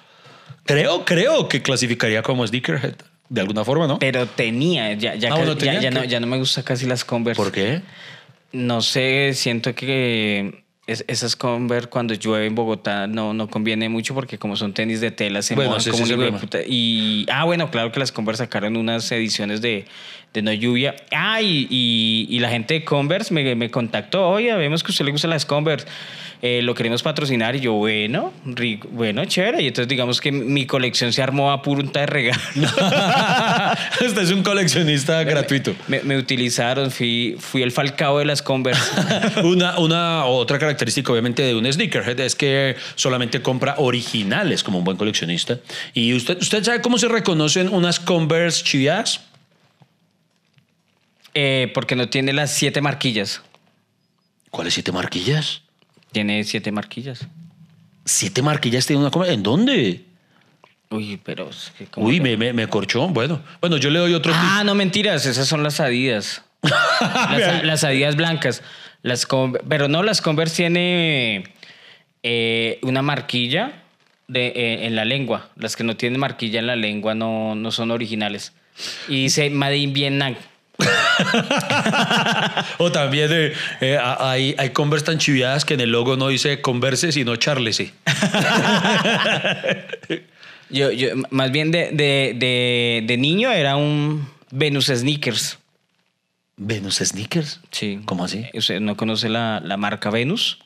[0.64, 2.94] creo, creo que clasificaría como sneakerhead,
[3.28, 3.98] de alguna forma, ¿no?
[3.98, 6.62] Pero tenía, ya, ya, Ah, bueno, ya- tenía ya que- no, ya no me gusta
[6.62, 7.36] casi las Converse.
[7.42, 7.82] ¿Por qué?
[8.52, 14.14] No sé, siento que es- esas Converse cuando llueve en Bogotá no, no conviene mucho
[14.14, 16.38] porque como son tenis de tela se Bueno, mojan ese como sí un hijo de
[16.38, 16.58] puta.
[16.66, 19.84] Y, ah, bueno, claro que las Converse sacaron unas ediciones de,
[20.36, 20.94] de no lluvia.
[21.10, 24.92] Ah, y, y- y la gente de Converse me, me contactó, oye, vemos que a
[24.92, 25.86] usted le gustan las Converse.
[26.42, 29.62] eh, lo queremos patrocinar y yo, bueno, rico, bueno, chévere.
[29.62, 32.40] Y entonces digamos que mi colección se armó a punta de regalo.
[34.06, 35.74] Usted es un coleccionista gratuito.
[35.88, 38.82] me, me utilizaron, fui, fui el falcao de las Converse.
[39.44, 44.84] Una, una otra característica, obviamente, de un sneakerhead es que solamente compra originales como un
[44.84, 45.58] buen coleccionista.
[45.94, 49.20] ¿Y usted, usted sabe cómo se reconocen unas Converse chiviadas?
[51.38, 53.42] Eh, porque no tiene las siete marquillas.
[54.50, 55.60] ¿Cuáles siete marquillas?
[56.12, 57.26] Tiene siete marquillas.
[58.06, 59.34] ¿Siete marquillas tiene una Converse?
[59.34, 60.04] ¿En dónde?
[60.88, 63.06] Uy, pero es que como Uy, que- me, me, me corchó.
[63.08, 66.42] Bueno, bueno, yo le doy otro Ah, no mentiras, esas son las Adidas.
[66.62, 68.62] las, las Adidas blancas.
[69.02, 69.26] Las
[69.68, 71.44] pero no, las Converse tiene
[72.22, 73.82] eh, una marquilla
[74.26, 75.50] de, eh, en la lengua.
[75.56, 78.54] Las que no tienen marquilla en la lengua no, no son originales.
[79.08, 80.34] Y dice Made in Vietnam.
[82.78, 86.60] O también eh, eh, hay, hay Converse tan chiviadas que en el logo no dice
[86.60, 87.92] Converse, sino Charlesy.
[90.68, 95.60] Yo, yo, más bien de, de, de, de niño era un Venus Sneakers.
[96.56, 97.60] ¿Venus Sneakers?
[97.70, 98.00] Sí.
[98.04, 98.46] ¿Cómo así?
[98.52, 100.58] ¿Usted no conoce la, la marca Venus?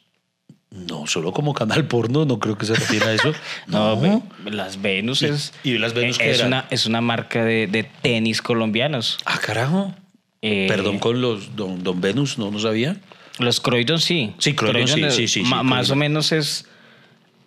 [0.71, 3.35] No, solo como canal porno, no creo que se refiera a eso.
[3.67, 4.23] No, no.
[4.43, 5.53] ve- las Venus ¿Y- es.
[5.65, 9.19] y las Venus eh, es una, es una marca de, de tenis colombianos.
[9.27, 9.95] Ah, carajo.
[10.43, 12.97] Eh, Perdón con los Don, don Venus, no, no sabía.
[13.39, 14.35] Los Croydon sí.
[14.39, 15.91] Sí, Croydon sí, sí, sí, Más Croydon.
[15.93, 16.67] o menos es.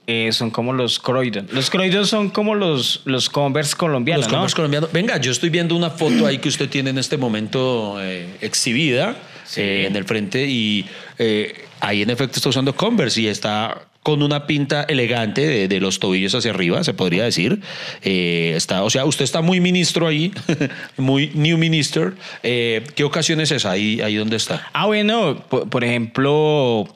[0.07, 1.47] eh, son como los Croydon.
[1.51, 4.37] Los Croydon son como los, los Converse colombianos, Los ¿no?
[4.39, 4.91] Converse colombianos.
[4.91, 9.15] Venga, yo estoy viendo una foto ahí que usted tiene en este momento eh, exhibida
[9.55, 10.85] eh, en el frente y
[11.19, 15.79] eh, ahí en efecto está usando Converse y está con una pinta elegante de, de
[15.79, 17.61] los tobillos hacia arriba, se podría decir.
[18.01, 20.33] Eh, está, o sea, usted está muy ministro ahí,
[20.97, 22.13] muy new minister.
[22.43, 23.71] Eh, ¿Qué ocasión es esa?
[23.71, 24.69] Ahí, ahí donde está.
[24.73, 26.93] Ah, bueno, por, por ejemplo,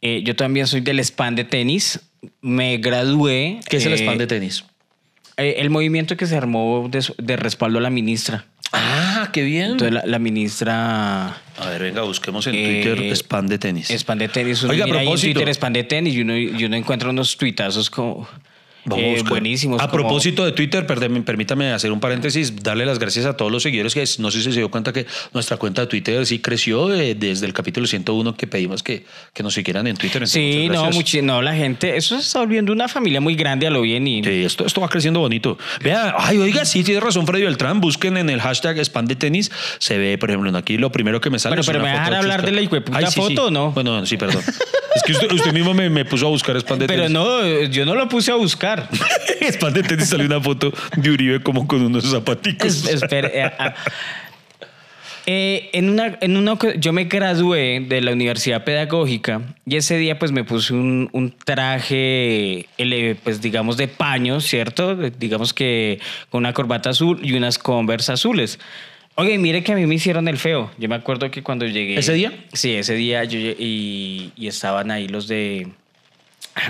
[0.00, 2.00] eh, yo también soy del spam de tenis.
[2.40, 3.60] Me gradué.
[3.68, 4.64] ¿Qué es el spam de tenis?
[5.36, 8.44] el movimiento que se armó de, de respaldo a la ministra.
[8.72, 9.72] Ah, qué bien.
[9.72, 13.90] Entonces la, la ministra A ver, venga, busquemos en Eh, Twitter spam de tenis.
[13.90, 14.62] spam de tenis.
[14.62, 15.34] Uno Oiga, a ahí en propósito.
[15.34, 18.28] Twitter spam de tenis y uno, y uno encuentra unos tuitazos como
[18.88, 19.80] Vamos eh, buenísimos.
[19.80, 23.62] A como- propósito de Twitter, permítame hacer un paréntesis, darle las gracias a todos los
[23.62, 26.92] seguidores que no sé si se dio cuenta que nuestra cuenta de Twitter sí creció
[26.94, 30.22] eh, desde el capítulo 101 que pedimos que, que nos siguieran en Twitter.
[30.22, 33.66] Entonces, Sí, no, muchi- no, la gente, eso se está volviendo una familia muy grande
[33.66, 35.58] a lo bien y Sí, esto, esto va creciendo bonito.
[35.82, 37.80] Vea, ay, oiga, sí, tiene razón Freddy Beltrán.
[37.80, 39.50] Busquen en el hashtag spam de tenis.
[39.78, 41.56] Se ve, por ejemplo, aquí lo primero que me sale.
[41.56, 43.20] Bueno, pero una ¿me dejar hablar de la Ay, sí, sí.
[43.20, 43.72] foto o no?
[43.72, 44.42] Bueno, sí, perdón.
[44.94, 47.12] es que usted, usted mismo me, me puso a buscar spam de Pero tenis.
[47.14, 48.77] no, yo no lo puse a buscar.
[49.52, 52.66] Spam de tenis salió una foto de Uribe como con unos zapaticos.
[52.66, 53.74] Es- espere, eh, ah.
[55.30, 60.18] Eh, en una, en una, yo me gradué de la universidad pedagógica y ese día
[60.18, 62.66] pues me puse un, un traje,
[63.22, 64.96] pues digamos de paño, ¿cierto?
[64.96, 66.00] Digamos que
[66.30, 68.58] con una corbata azul y unas Converse azules.
[69.16, 70.70] Oye, mire que a mí me hicieron el feo.
[70.78, 71.98] Yo me acuerdo que cuando llegué...
[71.98, 72.32] ¿Ese día?
[72.54, 75.68] Sí, ese día yo y, y estaban ahí los de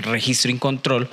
[0.01, 1.07] registro y control,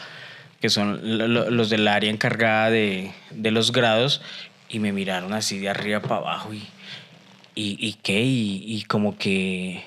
[0.66, 4.20] que son lo- lo- los del área encargada de, de los grados,
[4.68, 6.58] y me miraron así de arriba para abajo y,
[7.54, 9.84] y, y qué, y, y como que,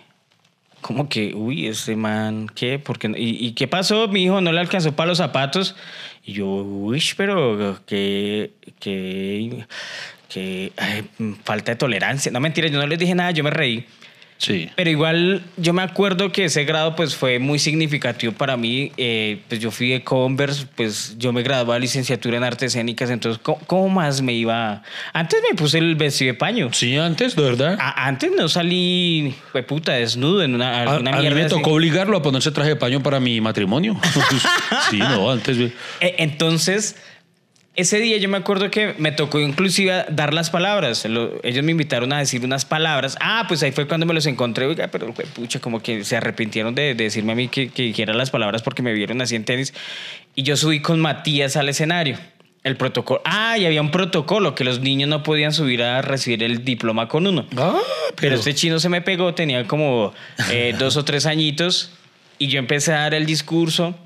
[0.79, 2.79] como que, uy, este man, ¿qué?
[2.79, 4.07] Porque, y, ¿Y qué pasó?
[4.07, 5.75] Mi hijo no le alcanzó para los zapatos.
[6.25, 9.65] Y yo, uy, pero que, que,
[10.29, 11.03] que ay,
[11.43, 12.31] falta de tolerancia.
[12.31, 13.85] No, mentira, yo no les dije nada, yo me reí.
[14.41, 14.69] Sí.
[14.77, 18.93] Pero igual yo me acuerdo que ese grado pues fue muy significativo para mí.
[18.95, 23.09] Eh, pues yo fui de Converse, pues yo me gradué de licenciatura en artes escénicas,
[23.09, 24.81] entonces ¿cómo, cómo más me iba?
[25.11, 26.69] Antes me puse el vestido de paño.
[26.71, 27.77] Sí, antes, de verdad.
[27.81, 31.49] A- antes no salí, fue puta, desnudo en una, A, a mí me así.
[31.49, 33.99] tocó obligarlo a ponerse traje de paño para mi matrimonio.
[34.89, 35.57] sí, no, antes.
[35.99, 36.95] Eh, Entonces,
[37.79, 41.05] ese día yo me acuerdo que me tocó inclusive dar las palabras.
[41.05, 43.17] Lo- ellos me invitaron a decir unas palabras.
[43.21, 44.65] Ah, pues ahí fue cuando me los encontré.
[44.65, 48.13] Oiga, pero pucha, como que se arrepintieron de, de decirme a mí que, que dijera
[48.13, 49.73] las palabras porque me vieron así en tenis.
[50.35, 52.17] Y yo subí con Matías al escenario.
[52.61, 53.21] El protocolo.
[53.23, 57.07] Ah, y había un protocolo que los niños no podían subir a recibir el diploma
[57.07, 57.47] con uno.
[57.55, 57.79] Ah,
[58.19, 60.13] Pero este chino se me pegó, tenía como
[60.51, 61.91] eh, dos o tres añitos
[62.37, 63.97] y yo empecé a dar el discurso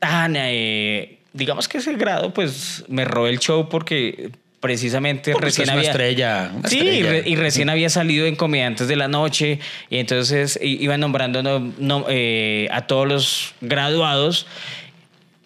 [0.00, 5.64] tan, eh, digamos que ese grado, pues me robé el show porque precisamente Porque recién
[5.64, 5.90] es una había...
[5.90, 7.10] estrella, una sí, y estrella.
[7.10, 9.58] re- y recién había salido en Comediantes de la Noche
[9.88, 14.46] y entonces i- iban nombrando no- no, eh, a todos los graduados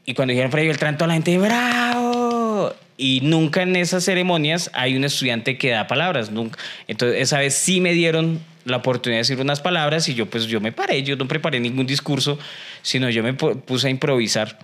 [0.04, 2.74] y cuando dijeron Freddy Beltrán, toda la gente, ¡bravo!
[2.96, 6.58] Y nunca en esas ceremonias hay un estudiante que da palabras, nunca.
[6.88, 10.46] Entonces, esa vez sí me dieron la oportunidad de decir unas palabras y yo pues
[10.46, 12.38] yo me paré, yo no preparé ningún discurso,
[12.82, 14.58] sino yo me pu- puse a improvisar.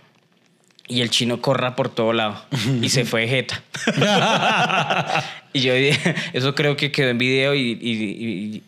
[0.91, 2.43] Y el chino corra por todo lado
[2.83, 3.63] y se fue de jeta.
[5.53, 5.73] y yo
[6.33, 8.63] eso creo que quedó en video y, y-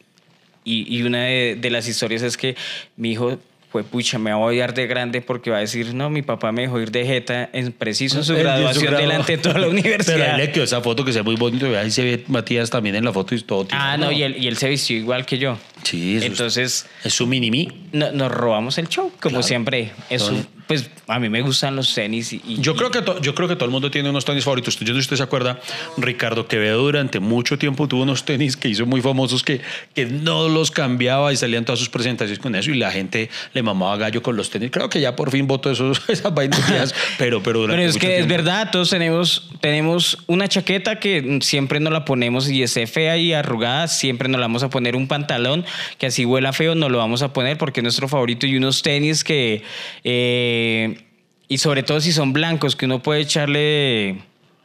[0.64, 2.54] y- y- una de, de las historias es que
[2.96, 3.38] mi hijo
[3.72, 6.52] fue pucha, me va a odiar de grande porque va a decir, no, mi papá
[6.52, 9.70] me dejó ir de jeta en preciso en su graduación delante de toda la Pero
[9.72, 10.34] universidad.
[10.34, 11.66] ahí le quedó esa foto que se ve muy bonito.
[11.76, 13.66] Ahí se ve Matías también en la foto y todo.
[13.72, 15.56] ah, no, y él, y él se vistió igual que yo.
[15.82, 17.68] Sí, eso es- Entonces, Es su mini-me.
[17.92, 19.42] no- nos robamos el show, como Claro.
[19.42, 19.92] siempre.
[20.10, 22.40] Eso, Son- pues a mí me gustan los tenis y...
[22.46, 24.44] y- Yo y- creo, que to- yo creo que todo el mundo tiene unos tenis
[24.44, 24.78] favoritos.
[24.78, 25.60] Yo no sé si usted se acuerda,
[25.98, 29.60] Ricardo Quevedo durante mucho tiempo tuvo unos tenis que hizo muy famosos que,
[29.94, 33.62] que no los cambiaba y salían todas sus presentaciones con eso y la gente le
[33.62, 34.70] mamaba gallo con los tenis.
[34.70, 38.06] Creo que ya por fin votó esos, esas vainas, pero, pero durante Pero es mucho
[38.06, 38.34] que es tiempo.
[38.44, 43.32] verdad, todos tenemos, tenemos una chaqueta que siempre nos la ponemos y esté fea y
[43.34, 45.64] arrugada, siempre nos la vamos a poner un pantalón
[45.98, 48.82] que así huela feo, nos lo vamos a poner porque es nuestro favorito y unos
[48.82, 49.62] tenis que,
[50.04, 51.04] eh,
[51.48, 54.22] y sobre todo si son blancos, que uno puede echarle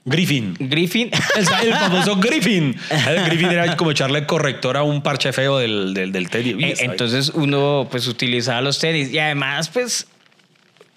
[0.07, 0.55] Griffin.
[0.57, 1.11] Griffin.
[1.35, 2.75] El, el famoso Griffin.
[3.07, 6.55] El Griffin era como echarle corrector a un parche feo del, del, del tenis.
[6.59, 10.07] Eh, Entonces uno pues utilizaba los tenis y además pues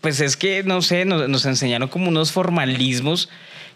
[0.01, 3.29] pues es que no sé, nos, nos enseñaron como unos formalismos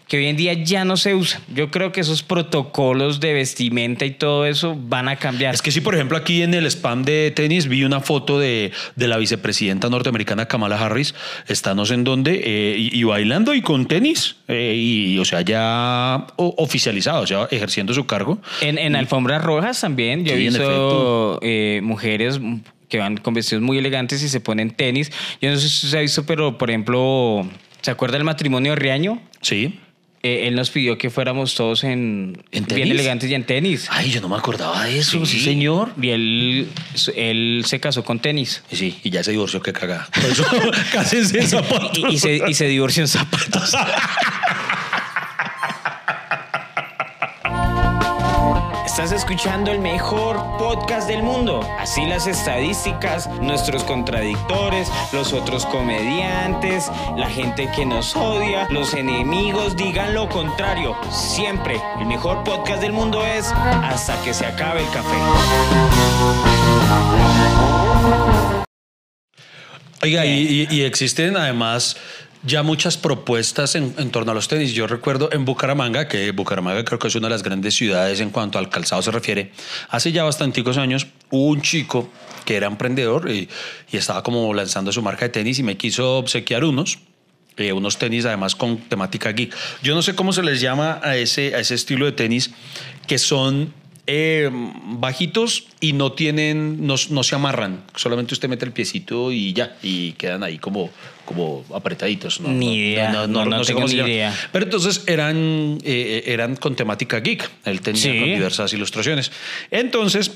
[0.07, 1.41] que hoy en día ya no se usan.
[1.53, 5.53] Yo creo que esos protocolos de vestimenta y todo eso van a cambiar.
[5.55, 8.71] Es que sí, por ejemplo, aquí en el spam de tenis vi una foto de,
[8.95, 11.15] de la vicepresidenta norteamericana Kamala Harris,
[11.47, 15.25] está no sé en dónde, eh, y, y bailando y con tenis, eh, y o
[15.25, 18.39] sea, ya oficializado, o sea, ejerciendo su cargo.
[18.61, 22.39] En, en alfombras rojas también, yo he Sí, visto eh, mujeres
[22.89, 25.11] que van con vestidos muy elegantes y se ponen tenis.
[25.41, 27.49] Yo no sé si se ha visto, pero por ejemplo,
[27.81, 29.21] ¿se acuerda del matrimonio de Riaño?
[29.41, 29.79] Sí.
[30.25, 33.85] Eh, él nos pidió que fuéramos todos en, ¿En bien elegantes y en tenis.
[33.91, 35.91] Ay, yo no me acordaba de eso, sí, señor.
[36.01, 36.67] Y él,
[37.15, 38.63] él se casó con tenis.
[38.71, 40.09] Y Sí, y ya se divorció, qué cagada.
[40.11, 40.43] Por eso,
[40.91, 41.99] cásense en zapatos.
[41.99, 43.75] Y, y se, y se divorció en zapatos.
[48.95, 51.59] Estás escuchando el mejor podcast del mundo.
[51.77, 59.75] Así las estadísticas, nuestros contradictores, los otros comediantes, la gente que nos odia, los enemigos
[59.75, 60.95] digan lo contrario.
[61.11, 65.17] Siempre el mejor podcast del mundo es hasta que se acabe el café.
[70.03, 71.97] Oiga, y, existen además
[72.45, 74.73] ya muchas propuestas en, en torno a los tenis.
[74.73, 78.29] Yo recuerdo en Bucaramanga, que Bucaramanga creo que es una de las grandes ciudades en
[78.29, 79.51] cuanto al calzado se refiere,
[79.89, 82.09] hace ya bastanticos años hubo un chico
[82.45, 83.49] que era emprendedor y,
[83.91, 86.99] y estaba como lanzando su marca de tenis y me quiso obsequiar unos.
[87.57, 89.55] eh, unos tenis además con temática geek.
[89.81, 92.51] Yo no sé cómo se les llama a ese, a ese estilo de tenis
[93.07, 93.73] que son
[94.07, 97.83] eh, bajitos y no tienen, no, no se amarran.
[97.95, 100.89] Solamente usted mete el piecito y ya, y quedan ahí como,
[101.25, 102.39] como apretaditos.
[102.41, 102.49] ¿no?
[102.49, 104.35] Ni No, idea, no, no sé tengo cómo ni idea.
[104.51, 107.49] Pero entonces eran, eh, eran con temática geek.
[107.65, 108.09] Él tenía Sí.
[108.19, 109.31] con diversas ilustraciones.
[109.71, 110.31] Entonces,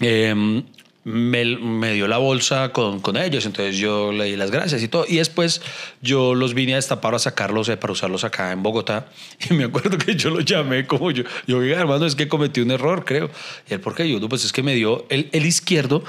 [0.00, 0.62] eh,
[1.06, 5.04] me, dio la bolsa con, con ellos, entonces yo le di las gracias y todo.
[5.08, 5.62] Y después
[6.02, 9.06] yo los vine a destapar a sacarlos eh, para usarlos acá en Bogotá.
[9.48, 12.60] Y me acuerdo que yo lo llamé como yo, yo, oiga, hermano, es que cometí
[12.60, 13.30] un error, creo.
[13.70, 14.08] Y él, ¿por qué?
[14.08, 16.02] Yo, pues es que me dio, el, el izquierdo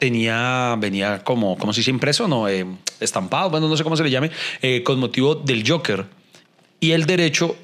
[0.00, 2.66] tenía, venía como, como si se impreso, no, Eh,
[2.98, 6.06] estampado, bueno, no sé cómo se le llame, eh, con motivo del Joker.
[6.80, 7.54] Y el derecho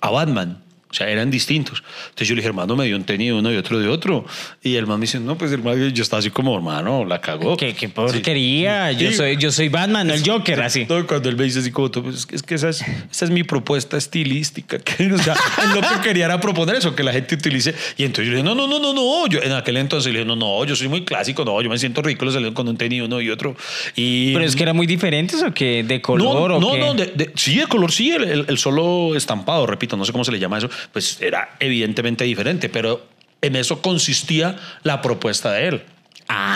[0.00, 0.65] a Batman.
[0.88, 1.82] O sea, eran distintos.
[2.04, 4.24] Entonces yo le dije, hermano, me dio un tenis uno y otro de otro.
[4.62, 7.56] Y el man me dice, no, pues hermano, yo estaba así como, hermano, la cagó.
[7.56, 8.92] Qué, qué porquería.
[8.92, 9.16] Yo, Sí.
[9.16, 10.86] soy, yo soy Batman, no el Joker, así.
[10.88, 12.82] No, cuando él me dice así como, tú, pues, es que- es que esa es,
[13.10, 14.78] esa es mi propuesta estilística.
[14.86, 15.34] Que, o sea,
[15.64, 17.74] él lo que quería era proponer eso, que la gente utilice.
[17.96, 19.26] Y entonces yo le dije, no, no, no, no, no.
[19.26, 21.78] Yo en aquel entonces le dije, no, no, yo soy muy clásico, no, yo me
[21.78, 23.56] siento ridículo saliendo con un tenis uno y otro.
[23.96, 25.82] Y, Pero es que eran muy diferentes o qué?
[25.82, 27.24] ¿De color no, o no, qué?
[27.24, 30.30] no, sí, de color sí, el, el- el solo estampado, repito, no sé cómo se
[30.32, 33.06] le llama eso, pues era evidentemente diferente, pero
[33.42, 35.82] en eso consistía la propuesta de él.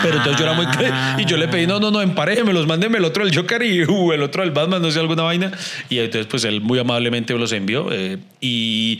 [0.03, 0.65] Pero entonces yo era muy...
[1.17, 4.11] Y yo le pedí, no, no, no, emparéjemelos, mándeme el otro del Joker y uh,
[4.11, 5.51] el otro del Batman, no sé, alguna vaina.
[5.89, 7.87] Y entonces pues él muy amablemente me los envió.
[7.93, 8.99] eh, y,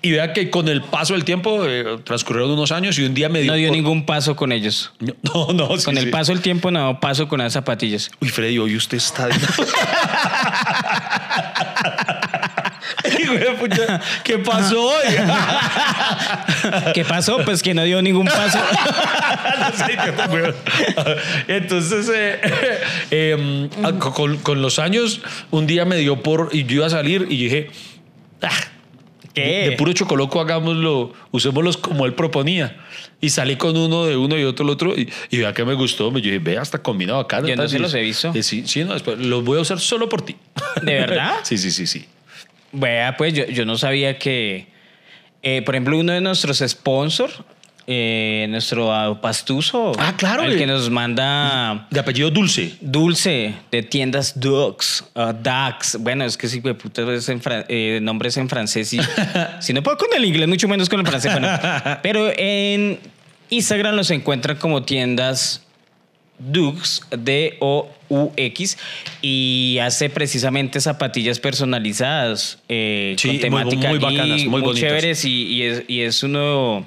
[0.00, 3.28] y vea que con el paso del tiempo eh, transcurrieron unos años y un día
[3.28, 3.50] me dio...
[3.52, 4.92] No dio por- ningún paso con ellos.
[5.22, 6.10] No, no, sí, Con el sí.
[6.10, 8.10] paso del tiempo no paso con las zapatillas.
[8.20, 9.28] Uy, Freddy, hoy usted está...
[13.32, 15.06] De ¿Qué pasó hoy?
[16.94, 17.38] ¿Qué pasó?
[17.44, 18.58] Pues que no dio ningún paso.
[21.48, 22.40] Entonces, eh,
[23.10, 25.20] eh, ah, con, con los años,
[25.50, 26.50] un día me dio por.
[26.52, 27.70] Y yo iba a salir y dije.
[28.42, 28.50] "Ah,
[29.34, 29.68] ¿Qué?
[29.70, 32.78] De puro chocoloco, hagámoslo, usémoslos como él proponía.
[33.20, 34.94] Y salí con uno de uno y otro el otro.
[34.96, 36.10] Y, y vea que me gustó.
[36.10, 37.42] Me dije, ve, hasta combinado acá.
[37.42, 38.32] Yo no se los he visto.
[38.42, 40.36] sí, sí, no, después los voy a usar solo por ti.
[40.82, 41.34] ¿De verdad?
[41.42, 42.06] Sí, sí, sí, sí.
[42.78, 44.66] Vea, pues yo, yo no sabía que,
[45.42, 47.40] eh, por ejemplo, uno de nuestros sponsors,
[47.88, 50.56] eh, nuestro pastuso, Ah, claro, el eh.
[50.58, 52.74] que nos manda De apellido Dulce.
[52.80, 55.96] dulce de tiendas Dux, uh, Dax.
[56.00, 58.98] Bueno, es que sí, puta, es en eh, nombres en francés y
[59.60, 61.30] si no puedo con el inglés, mucho menos con el francés.
[61.32, 61.48] bueno.
[62.02, 62.98] Pero en
[63.50, 65.62] Instagram los encuentran como tiendas
[66.38, 68.78] Dux, D-O-U-X,
[69.22, 74.80] y hace precisamente zapatillas personalizadas eh, Sí, con muy- temática muy bacanas, y muy bonitas.
[74.88, 76.84] chéveres y, y es, y es uno,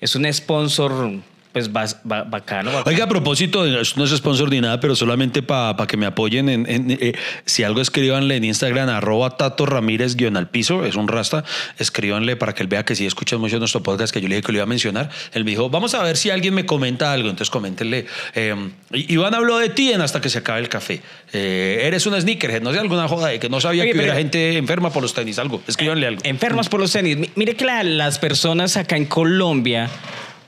[0.00, 1.12] es un sponsor
[1.52, 2.84] pues bas- ba- bacano, bacano.
[2.90, 6.48] Oiga, a propósito, esto no es sponsor ni nada, pero solamente para que me apoyen.
[6.48, 7.12] En, en, eh,
[7.44, 11.44] si algo, escríbanle en Instagram, arroba Tato Ramírez guion al piso, es un rasta.
[11.78, 14.46] Escríbanle para que él vea que si escuchan mucho nuestro podcast, que yo le dije
[14.46, 15.10] que lo iba a mencionar.
[15.32, 17.28] Él me dijo, vamos a ver si alguien me comenta algo.
[17.30, 18.06] Entonces, coméntenle.
[18.34, 18.54] Eh,
[18.92, 21.00] Iván habló de ti en Hasta que se acabe el café.
[21.32, 24.14] Eh, eres una sneakerhead, no sé, alguna joda de que no sabía Oye, que hubiera
[24.14, 25.62] gente enferma por los tenis, algo.
[25.66, 26.20] Escríbanle algo.
[26.24, 27.16] Enfermos por los tenis.
[27.16, 29.88] Mi- Mire que la- las personas acá en Colombia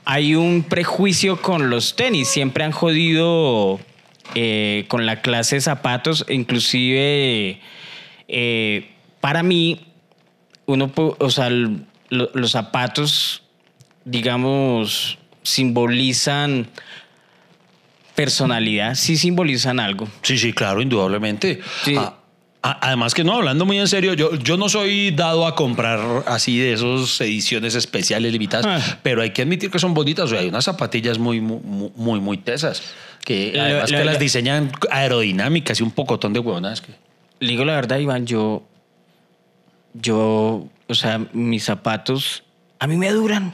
[0.05, 2.27] hay un prejuicio con los tenis.
[2.27, 3.79] Siempre han jodido
[4.35, 6.25] eh, con la clase de zapatos.
[6.29, 7.59] Inclusive
[8.27, 8.89] eh,
[9.19, 9.81] para mí,
[10.65, 11.79] uno, o sea, lo-
[12.09, 13.43] los zapatos,
[14.05, 16.67] digamos, simbolizan
[18.15, 18.95] personalidad.
[18.95, 20.07] Sí simbolizan algo.
[20.21, 21.61] Sí, sí, claro, indudablemente.
[21.83, 21.95] Sí.
[21.97, 22.15] Ah,
[22.61, 26.59] además que no, hablando muy en serio, yo, yo no soy dado a comprar así
[26.59, 28.99] de esos ediciones especiales limitadas, Ah.
[29.03, 30.25] pero hay que admitir que son bonitas.
[30.25, 32.81] O sea, hay unas zapatillas muy, muy, muy, muy tesas,
[33.25, 36.81] que Lo- además que las diseñan aerodinámicas y un pocotón de huevonas.
[36.81, 36.93] Que...
[37.39, 38.63] Le digo la verdad, Iván, yo,
[39.93, 42.43] yo, o sea, mis zapatos
[42.79, 43.53] a mí me duran.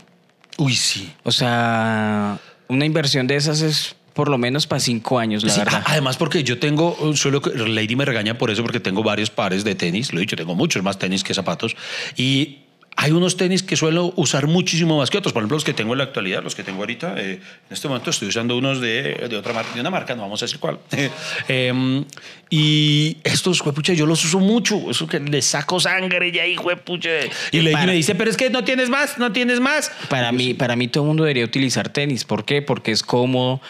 [0.57, 1.11] Uy, sí.
[1.23, 2.39] O sea,
[2.69, 5.83] una inversión de esas es por lo menos para cinco años, la Sí, verdad.
[5.85, 9.75] Además, porque yo tengo, suelo, Lady me regaña por eso, porque tengo varios pares de
[9.75, 10.11] tenis.
[10.11, 11.75] Lo he dicho, tengo muchos más tenis que zapatos.
[12.15, 12.57] Y
[12.99, 15.31] hay unos tenis que suelo usar muchísimo más que otros.
[15.31, 17.13] Por ejemplo, los que tengo en la actualidad, los que tengo ahorita.
[17.19, 20.23] eh, en este momento estoy usando unos de, de otra marca, de una marca, no
[20.23, 20.79] vamos a decir cuál.
[21.47, 22.03] Em,
[22.49, 24.89] y estos, juepucha, yo los uso mucho.
[24.89, 27.09] Eso que les saco sangre y ahí, juepucha.
[27.51, 29.91] Y Lady Para- me dice, pero es que no tienes más, no tienes más.
[30.09, 32.23] Para mí, para mí todo el mundo debería utilizar tenis.
[32.25, 32.63] ¿Por qué?
[32.63, 33.61] Porque es cómodo.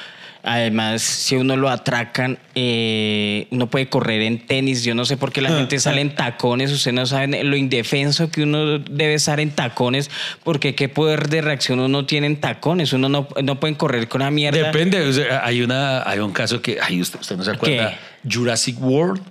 [0.50, 4.82] Además, si uno lo atracan, eh, uno puede correr en tenis.
[4.82, 6.72] Yo no sé por qué la gente sale en tacones.
[6.72, 10.10] Ustedes no saben lo indefenso que uno debe estar en tacones.
[10.46, 12.94] Porque qué poder de reacción uno tiene en tacones.
[12.94, 14.58] Uno no, no puede correr con una mierda.
[14.58, 15.02] Depende.
[15.06, 18.00] o sea, hay, una, hay un caso que, ay, usted, usted no se acuerda.
[18.24, 19.22] Jurassic World.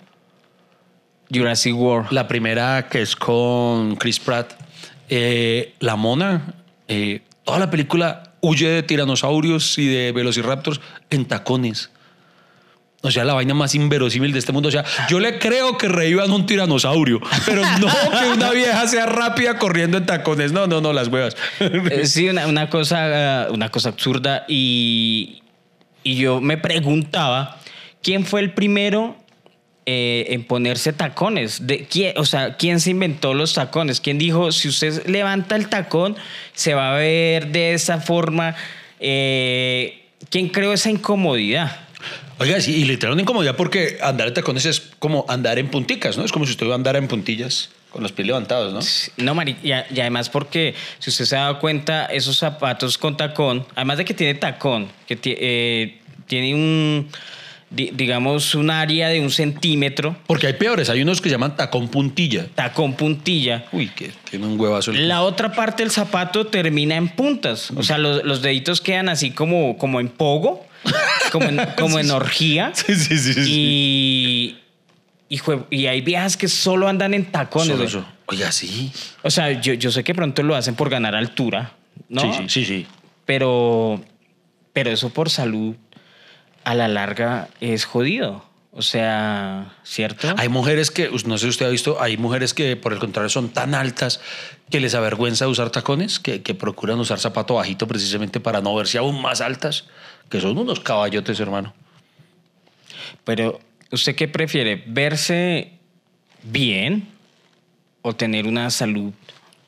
[1.32, 2.12] Jurassic World.
[2.12, 4.52] La primera que es con Chris Pratt.
[5.08, 6.54] Eh, la mona,
[6.88, 10.80] eh, toda la película huye de tiranosaurios y de velociraptors
[11.11, 11.90] en tacones.
[13.03, 14.68] O sea, la vaina más inverosímil de este mundo.
[14.68, 19.07] O sea, yo le creo que revivan un tiranosaurio, pero no que una vieja sea
[19.07, 20.53] rápida corriendo en tacones.
[20.53, 21.36] No, no, no, las huevas.
[21.61, 24.44] Eh, Sí, una, una cosa, uh, una cosa absurda.
[24.49, 25.42] Y,
[26.03, 27.59] y yo me preguntaba,
[28.03, 29.16] ¿quién fue el primero
[29.87, 31.66] eh, en ponerse tacones?
[31.66, 34.01] De, quién, o sea, ¿quién se inventó los tacones?
[34.01, 36.16] ¿Quién dijo, si usted levanta el tacón,
[36.55, 38.57] se va a ver de esa forma?
[38.99, 41.87] Eh, ¿Quién creó esa incomodidad?
[42.39, 46.24] Oiga, y literal una incomodidad porque andar en tacones es como andar en punticas, ¿no?
[46.24, 49.24] Es como si usted andara en puntillas Con los pies levantados, ¿no?
[49.24, 53.64] No, Mari, y, además porque, si usted se ha dado cuenta, esos zapatos con tacón,
[53.74, 57.09] además de que tiene tacón, que eh, tiene un,
[57.70, 61.88] di- digamos, un área de un centímetro, Porque hay peores, hay unos que llaman tacón
[61.88, 62.46] puntilla.
[62.54, 63.66] tacón puntilla.
[63.72, 64.90] Uy, que tiene un huevazo.
[64.92, 67.70] el- La otra parte del zapato termina en puntas.
[67.72, 70.64] O sea, los, los deditos quedan así como, como en pogo,
[71.32, 72.72] como en, como en orgía.
[72.74, 73.34] Sí, sí, sí.
[73.34, 74.56] sí.
[75.28, 75.36] Y,
[75.70, 77.80] y, hay viejas que solo andan en tacones.
[77.80, 78.06] Eso.
[78.26, 78.92] Oiga, sí.
[79.22, 81.72] O sea, yo, yo sé que pronto lo hacen por ganar altura,
[82.08, 82.20] ¿no?
[82.20, 82.86] Sí, sí, sí, sí.
[83.24, 84.00] Pero,
[84.72, 85.74] pero eso por salud
[86.66, 88.44] a la larga es jodido.
[88.72, 90.34] O sea, ¿cierto?
[90.36, 93.30] Hay mujeres que, no sé si usted ha visto, hay mujeres que por el contrario
[93.30, 94.20] son tan altas
[94.68, 98.98] que les avergüenza usar tacones, que, que procuran usar zapato bajito precisamente para no verse
[98.98, 99.84] aún más altas,
[100.28, 101.72] que son unos caballotes, hermano.
[103.22, 103.60] Pero,
[103.92, 104.82] ¿usted qué prefiere?
[104.88, 105.70] ¿Verse
[106.42, 107.08] bien
[108.02, 109.12] o tener una salud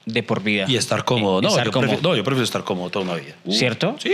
[0.04, 0.64] de por vida?
[0.68, 1.38] Y estar cómodo.
[1.38, 1.88] Y No, estar yo cómodo.
[1.90, 3.36] prefiero, no, yo prefiero estar cómodo toda una vida.
[3.48, 3.96] ¿Cierto?
[4.00, 4.10] Sí.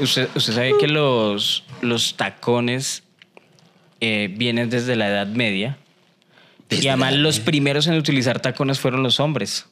[0.00, 3.02] Usted, usted sabe que los, los tacones
[4.00, 5.76] eh, vienen desde la Edad Media.
[6.68, 7.44] Desde y además los Media.
[7.44, 9.66] primeros en utilizar tacones fueron los hombres.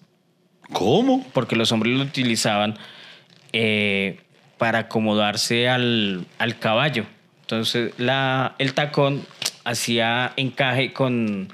[0.72, 1.26] ¿Cómo?
[1.32, 2.76] Porque los hombres lo utilizaban
[3.52, 4.20] eh,
[4.58, 7.06] para acomodarse al, al caballo.
[7.40, 9.26] Entonces la, el tacón
[9.64, 11.48] hacía encaje con...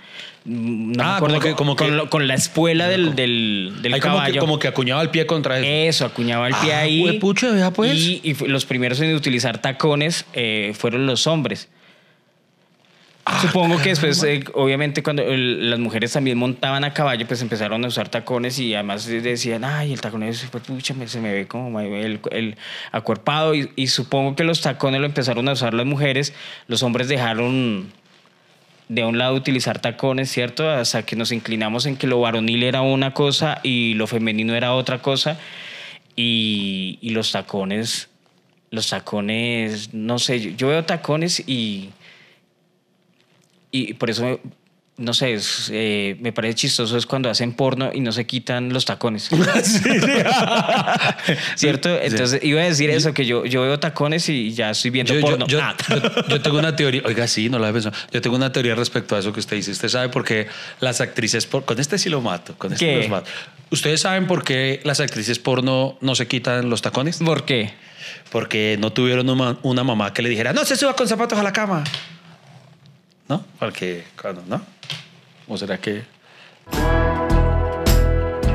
[0.47, 3.77] No Ah, acuerdo, como que- con- como que- con, lo- con la espuela del, del,
[3.81, 4.41] del Hay como que, caballo.
[4.41, 5.67] como que acuñaba el pie contra eso.
[5.67, 7.03] Eso, acuñaba el pie Ah, ahí.
[7.03, 7.95] huepucha, vea, pues.
[7.95, 11.69] Y, y los primeros en utilizar tacones eh, fueron los hombres.
[13.27, 17.41] Ah, Supongo que después, eh, obviamente, cuando el- las mujeres también montaban a caballo, pues
[17.41, 21.33] empezaron a usar tacones y además decían, ay, el tacón es, pues, pucha, se me
[21.33, 22.57] ve como el, el
[22.93, 23.55] acuerpado.
[23.55, 26.35] Y, y supongo que los tacones lo empezaron a usar las mujeres,
[26.69, 27.91] los hombres dejaron
[28.89, 30.69] de un lado utilizar tacones, ¿cierto?
[30.69, 34.75] Hasta que nos inclinamos en que lo varonil era una cosa y lo femenino era
[34.75, 35.39] otra cosa.
[36.17, 38.09] Y, y los tacones,
[38.71, 41.91] los tacones, no sé, yo, yo veo tacones y,
[43.71, 44.39] y por eso,
[44.97, 48.73] no sé, es, eh, me parece chistoso es cuando hacen porno y no se quitan
[48.73, 49.29] los tacones.
[51.57, 51.89] ¿Cierto?
[52.01, 55.21] Entonces iba a decir eso, que yo, yo veo tacones y ya estoy viendo Yo,
[55.21, 55.47] porno.
[55.47, 55.75] yo- Ah.
[56.29, 57.97] yo- tengo una teoría, oiga, sí, no lo había pensado.
[58.13, 59.71] Yo tengo una teoría respecto a eso que usted dice.
[59.73, 60.47] Usted sabe por qué
[60.81, 62.97] las actrices, por, con este sí lo mato, con este ¿Qué?
[62.99, 63.31] los mato.
[63.71, 67.19] ¿Ustedes saben por qué las actrices porno no se quitan los tacones?
[67.19, 67.73] ¿Por qué?
[68.31, 71.43] Porque no tuvieron una, una mamá que le dijera, no se suba con zapatos a
[71.43, 71.83] la cama.
[73.29, 73.45] ¿No?
[73.59, 74.61] Porque, claro, ¿no?
[75.49, 76.05] ¿O será que...?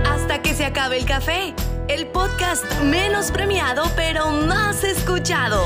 [0.05, 1.53] Hasta que se acabe el café.
[1.87, 5.63] El podcast menos premiado pero más escuchado.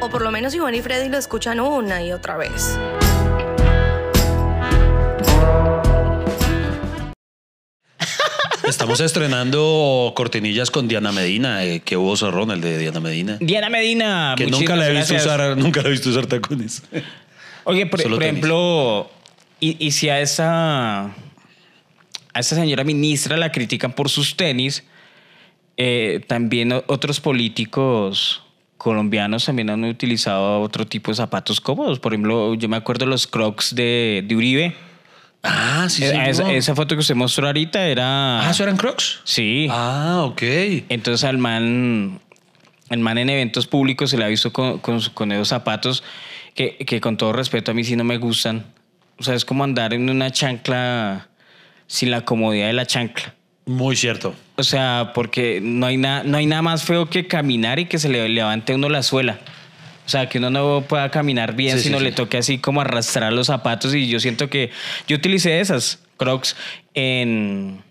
[0.00, 2.78] O por lo menos Iván y Freddy lo escuchan una y otra vez.
[8.64, 11.64] Estamos estrenando cortinillas con Diana Medina.
[11.64, 13.38] Eh, qué hubo zorrón el de Diana Medina.
[13.40, 14.34] Diana Medina.
[14.36, 15.24] Que nunca la he visto gracias.
[15.24, 16.82] usar, nunca la he visto usar tacones.
[17.70, 19.10] Oye, por, por ejemplo,
[19.60, 21.12] y, y si a esa, a
[22.34, 24.84] esa señora ministra la critican por sus tenis,
[25.76, 28.42] eh, también otros políticos
[28.76, 31.98] colombianos también han utilizado otro tipo de zapatos cómodos.
[31.98, 34.74] Por ejemplo, yo me acuerdo los crocs de, de Uribe.
[35.42, 36.08] Ah, sí, sí.
[36.08, 38.46] Eh, esa, esa foto que usted mostró ahorita era...
[38.46, 39.20] Ah, ¿eso eran crocs?
[39.24, 39.68] Sí.
[39.70, 40.42] Ah, ok.
[40.88, 42.20] Entonces al man,
[42.88, 46.02] el man en eventos públicos se le ha visto con, con, con esos zapatos
[46.60, 48.66] que, que con todo respeto a mí sí no me gustan.
[49.18, 51.28] O sea, es como andar en una chancla
[51.86, 53.34] sin la comodidad de la chancla.
[53.64, 54.34] Muy cierto.
[54.56, 57.98] O sea, porque no hay, nada no hay nada más feo que caminar y que
[57.98, 59.38] se le levante uno la suela.
[60.04, 62.04] O sea, que uno no pueda caminar bien, Sí, sí, sino sí.
[62.04, 63.94] le toque así como arrastrar los zapatos.
[63.94, 64.70] Y yo siento que
[65.06, 66.56] yo utilicé esas crocs
[66.92, 67.82] en,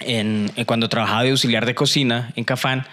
[0.00, 2.86] en, en cuando trabajaba de auxiliar de cocina en Cafán.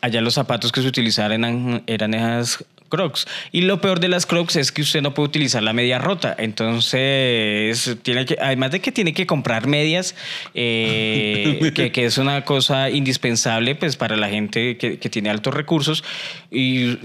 [0.00, 2.64] Allá los zapatos que se utilizaban eran, eran esas
[2.94, 3.26] crocs.
[3.52, 6.34] Y lo peor de las crocs es que usted no puede utilizar la media rota.
[6.38, 10.14] Entonces, tiene que, además de que tiene que comprar medias,
[10.54, 15.54] eh, que, que es una cosa indispensable pues, para la gente que, que tiene altos
[15.54, 16.04] recursos.
[16.50, 16.98] Y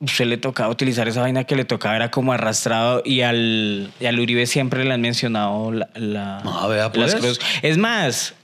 [0.00, 3.02] usted le tocaba utilizar esa vaina que le tocaba, era como arrastrado.
[3.04, 7.14] Y al, y al Uribe siempre le han mencionado la, la- Ah, vea, las pues.
[7.14, 7.40] crocs.
[7.62, 8.34] Es más,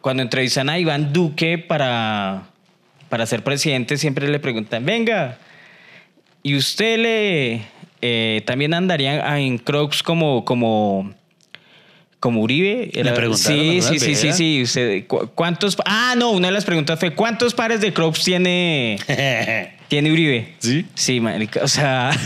[0.00, 2.44] cuando entrevistan a Iván Duque para,
[3.08, 5.38] para ser presidente, siempre le preguntan, venga,
[6.48, 7.62] ¿y usted le
[8.00, 11.12] eh, también andaría en Crocs como, como,
[12.20, 12.90] como Uribe?
[12.94, 14.62] Le preguntaron, sí, sí, sí, sí, sí.
[14.62, 15.76] Usted, ¿cu- ¿Cuántos?
[15.84, 18.98] Ah, no, una de las preguntas fue, ¿cuántos pares de Crocs tiene,
[19.88, 20.54] tiene Uribe?
[20.58, 20.86] ¿Sí?
[20.94, 22.10] Sí, marica, o sea...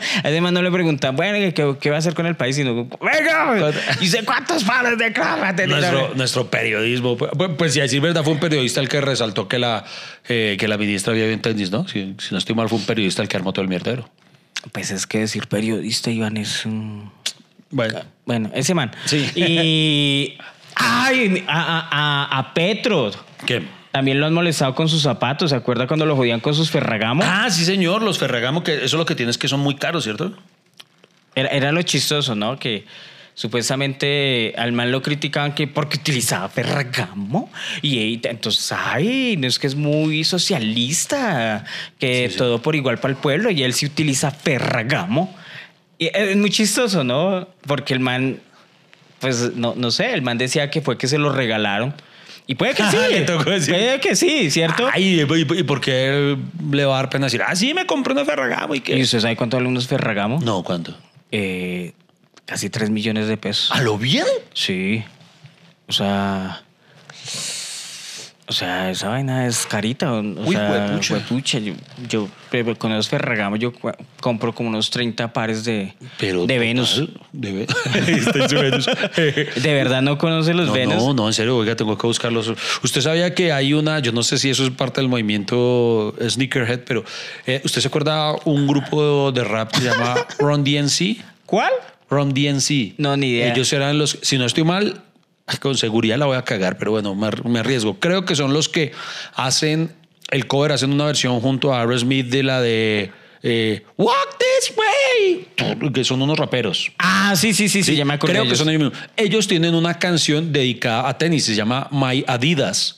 [0.24, 2.56] Además no le preguntan, bueno, ¿qué, qué va a hacer con el país?
[2.56, 7.16] Sino, venga, y sé cuántos pares de clava nuestro, nuestro periodismo.
[7.16, 9.84] Pues, pues si a decir verdad, fue un periodista el que resaltó que la,
[10.28, 11.86] eh, que la ministra había bien tenis, ¿no?
[11.88, 14.08] Si, si no estoy mal, fue un periodista el que armó todo el mierdero.
[14.72, 17.10] Pues es que decir periodista, Iván, es un...
[17.70, 18.90] Bueno, Bueno, ese man.
[19.04, 19.28] Sí.
[19.34, 20.38] Y...
[20.76, 21.44] ¡Ay!
[21.46, 21.88] A,
[22.32, 23.10] a- a Petro.
[23.46, 23.62] ¿qué?
[23.94, 25.50] También lo han molestado con sus zapatos.
[25.50, 27.22] ¿Se acuerda cuando lo jodían con sus Ferragamo?
[27.24, 30.02] Ah, sí, señor, los Ferragamo, que eso es lo que tienes que son muy caros,
[30.02, 30.36] ¿cierto?
[31.36, 32.58] Era, era lo chistoso, ¿no?
[32.58, 32.86] Que
[33.34, 37.52] supuestamente al man lo criticaban que porque utilizaba Ferragamo.
[37.82, 41.64] Y entonces, ay, no es que es muy socialista,
[42.00, 43.48] que todo por igual para el pueblo.
[43.52, 45.32] Y él sí utiliza Ferragamo.
[45.98, 47.46] Y es muy chistoso, ¿no?
[47.64, 48.40] Porque el man,
[49.20, 51.94] pues no, no sé, el man decía que fue que se lo regalaron.
[52.46, 52.96] Y puede que sí.
[53.10, 53.74] Le tocó decir.
[53.74, 54.88] Puede que sí, ¿cierto?
[54.92, 56.36] Ay, ¿y, y por qué
[56.70, 59.00] le va a dar pena decir, ah, sí, me compré una Ferragamo y ¿Y qué?
[59.00, 60.40] usted sabe cuánto vale unos Ferragamo?
[60.40, 60.96] No, ¿cuánto?
[61.32, 61.92] Eh,
[62.44, 63.70] casi 3 millones de pesos.
[63.72, 64.26] ¿A lo bien?
[64.52, 65.02] Sí.
[65.88, 66.62] O sea.
[68.46, 70.12] O sea, esa vaina es carita.
[70.12, 71.14] O, Uy, sea, huepucha.
[71.14, 71.58] huepucha.
[71.60, 71.72] Yo,
[72.08, 72.28] yo
[72.78, 73.72] con esos Ferragamo yo
[74.20, 77.02] compro como unos 30 pares de, Pero de Venus.
[77.32, 77.66] De.
[79.62, 80.96] ¿De verdad no conoce los No, Venus?
[80.96, 82.52] no, no, en serio, oiga, tengo que buscarlos.
[82.82, 86.80] Usted sabía que hay una, yo no sé si eso es parte del movimiento Sneakerhead,
[86.86, 87.02] pero
[87.46, 91.16] eh, ¿usted se acuerda un grupo de rap que se llama Run DNC?
[91.46, 91.72] ¿Cuál?
[92.10, 92.94] Run DNC.
[92.98, 93.52] No, ni idea.
[93.52, 95.00] Ellos eran los, si no estoy mal,
[95.60, 97.98] con seguridad la voy a cagar, pero bueno, me, me arriesgo.
[98.00, 98.92] Creo que son los que
[99.34, 99.92] hacen
[100.30, 103.12] el cover, hacen una versión junto a Aerosmith de la de
[103.46, 106.90] eh, Walk This Way, que son unos raperos.
[106.98, 108.32] Ah, sí, sí, sí, sí, ya me acordé.
[108.32, 108.58] Creo de que ellos.
[108.58, 109.10] son ellos mismos.
[109.16, 112.96] Ellos tienen una canción dedicada a tenis, se llama My Adidas.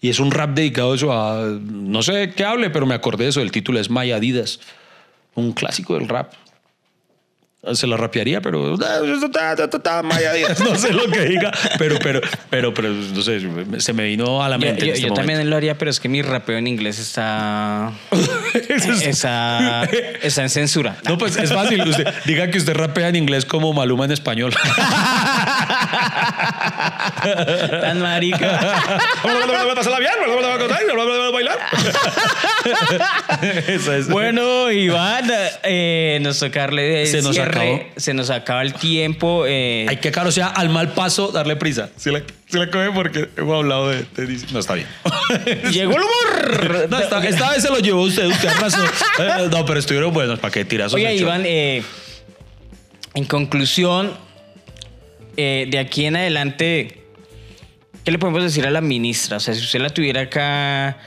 [0.00, 1.58] Y es un rap dedicado a eso a.
[1.60, 3.42] No sé qué hable, pero me acordé de eso.
[3.42, 4.60] El título es My Adidas.
[5.34, 6.32] Un clásico del rap.
[7.74, 8.74] Se la rapearía, pero.
[10.30, 10.60] Adidas.
[10.66, 13.40] No sé lo que diga, pero, pero, pero, pero, no sé,
[13.78, 14.86] se me vino a la mente.
[14.86, 17.92] yo- este yo también lo haría, pero es que mi rapeo en inglés está.
[18.68, 19.84] Es- está,
[20.22, 20.96] está en censura.
[21.08, 21.80] No, pues es fácil.
[21.88, 24.52] Usted, diga que usted rapea en inglés como Maluma en español.
[27.80, 28.60] Tan marica.
[29.74, 30.12] Pásala bien,
[31.32, 31.58] bailar.
[33.68, 34.08] Esa es.
[34.08, 35.30] Bueno, Iván,
[35.62, 37.74] eh, nos tocarle de Se nos cierre.
[37.74, 37.90] acabó.
[37.96, 39.44] Se nos acaba el tiempo.
[39.46, 41.90] eh, Hay que, caro, o sea, al mal paso, darle prisa.
[41.96, 44.50] Si la, si la coge porque hemos hablado de tenis.
[44.52, 44.86] No, está bien.
[45.70, 46.86] Llegó el humor.
[46.90, 48.84] No, esta, esta vez se lo llevó usted, usted arrasó.
[49.18, 50.38] Eh, no, pero estuvieron buenos.
[50.38, 50.92] ¿Para qué tiras?
[50.94, 51.82] Oye, Iván, eh,
[53.14, 54.16] en conclusión,
[55.36, 57.02] eh, de aquí en adelante,
[58.04, 59.36] ¿qué le podemos decir a la ministra?
[59.36, 60.98] O sea, si usted la tuviera acá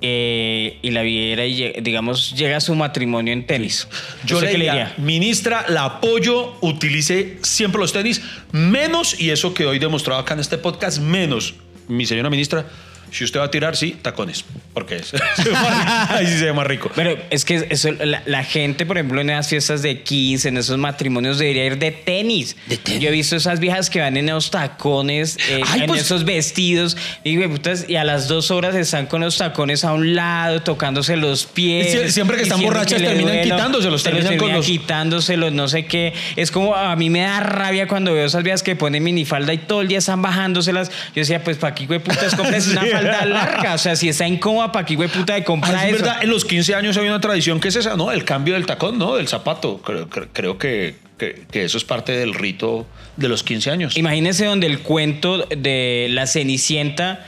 [0.00, 3.86] eh, y la viera y, digamos, llega a su matrimonio en tenis,
[4.24, 5.04] Yo ¿usted le qué le diría, diría?
[5.04, 8.22] ministra, la apoyo, utilice siempre los tenis,
[8.52, 11.54] menos, y eso que hoy demostrado acá en este podcast, menos,
[11.88, 12.66] mi señora ministra,
[13.12, 14.44] si usted va a tirar, sí, tacones,
[14.74, 15.12] porque es,
[16.08, 16.90] ahí sí se ve más rico.
[16.94, 20.56] Pero es que eso, la, la gente, por ejemplo, en esas fiestas de 15, en
[20.56, 22.56] esos matrimonios, debería ir de tenis.
[22.66, 23.00] De tenis.
[23.00, 26.24] Yo he visto esas viejas que van en esos tacones, eh, Ay, en pues- esos
[26.24, 30.62] vestidos, y, putas, y a las dos horas están con los tacones a un lado,
[30.62, 31.94] tocándose los pies.
[31.94, 36.12] Sie- siempre que están borrachas terminan quitándoselos, se terminan con los- quitándoselos, no sé qué.
[36.36, 39.58] Es como a mí me da rabia cuando veo esas viejas que ponen minifalda y
[39.58, 40.88] todo el día están bajándoselas.
[40.90, 42.88] Yo decía, pues, ¿para qué, güey, putas, compres una Sí.
[43.02, 43.74] Falda larga?
[43.74, 46.04] O sea, si está incómoda, ¿para qué, güey, puta, de comprar Ah, es eso?
[46.04, 48.10] verdad, en los 15 años hay una tradición que es esa, ¿no?
[48.12, 49.16] El cambio del tacón, ¿no?
[49.16, 49.78] Del zapato.
[49.82, 52.86] Creo, creo- creo que, que- que eso es parte del rito
[53.16, 53.96] de los 15 años.
[53.96, 57.26] Imagínese donde el cuento de la Cenicienta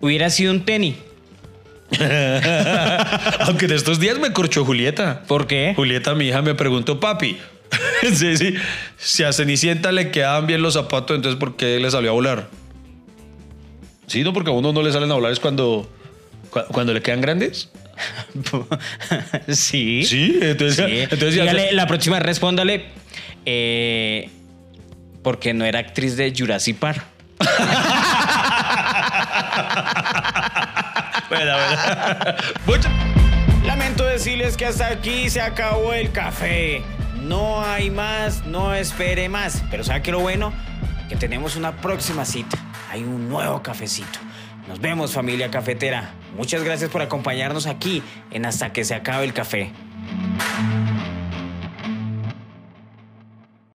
[0.00, 0.94] hubiera sido un tenis.
[3.40, 5.22] Aunque de estos días me corchó Julieta.
[5.26, 5.72] ¿Por qué?
[5.76, 7.36] Julieta, mi hija, me preguntó, papi,
[8.14, 8.54] sí, sí,
[8.96, 12.48] si a Cenicienta le quedaban bien los zapatos, entonces ¿por qué le salió a volar?
[14.06, 15.88] Sí, no, porque a uno no le salen a volar es cuando,
[16.50, 17.70] cu- cuando le quedan grandes.
[19.48, 20.04] sí.
[20.04, 20.98] Sí, entonces, Sí.
[21.02, 22.86] entonces ya Dígale, la próxima respóndale.
[23.46, 24.30] eh,
[25.22, 27.02] porque no era actriz de Jurassic Park.
[31.28, 31.52] Bueno,
[32.66, 32.84] bueno.
[33.66, 36.82] Lamento decirles que hasta aquí se acabó el café.
[37.22, 39.62] No hay más, no espere más.
[39.70, 40.52] Pero ¿sabe qué lo bueno?
[41.08, 42.58] Que tenemos una próxima cita.
[42.94, 44.20] Hay un nuevo cafecito.
[44.68, 46.14] Nos vemos familia cafetera.
[46.36, 49.72] Muchas gracias por acompañarnos aquí en Hasta que se acabe el café.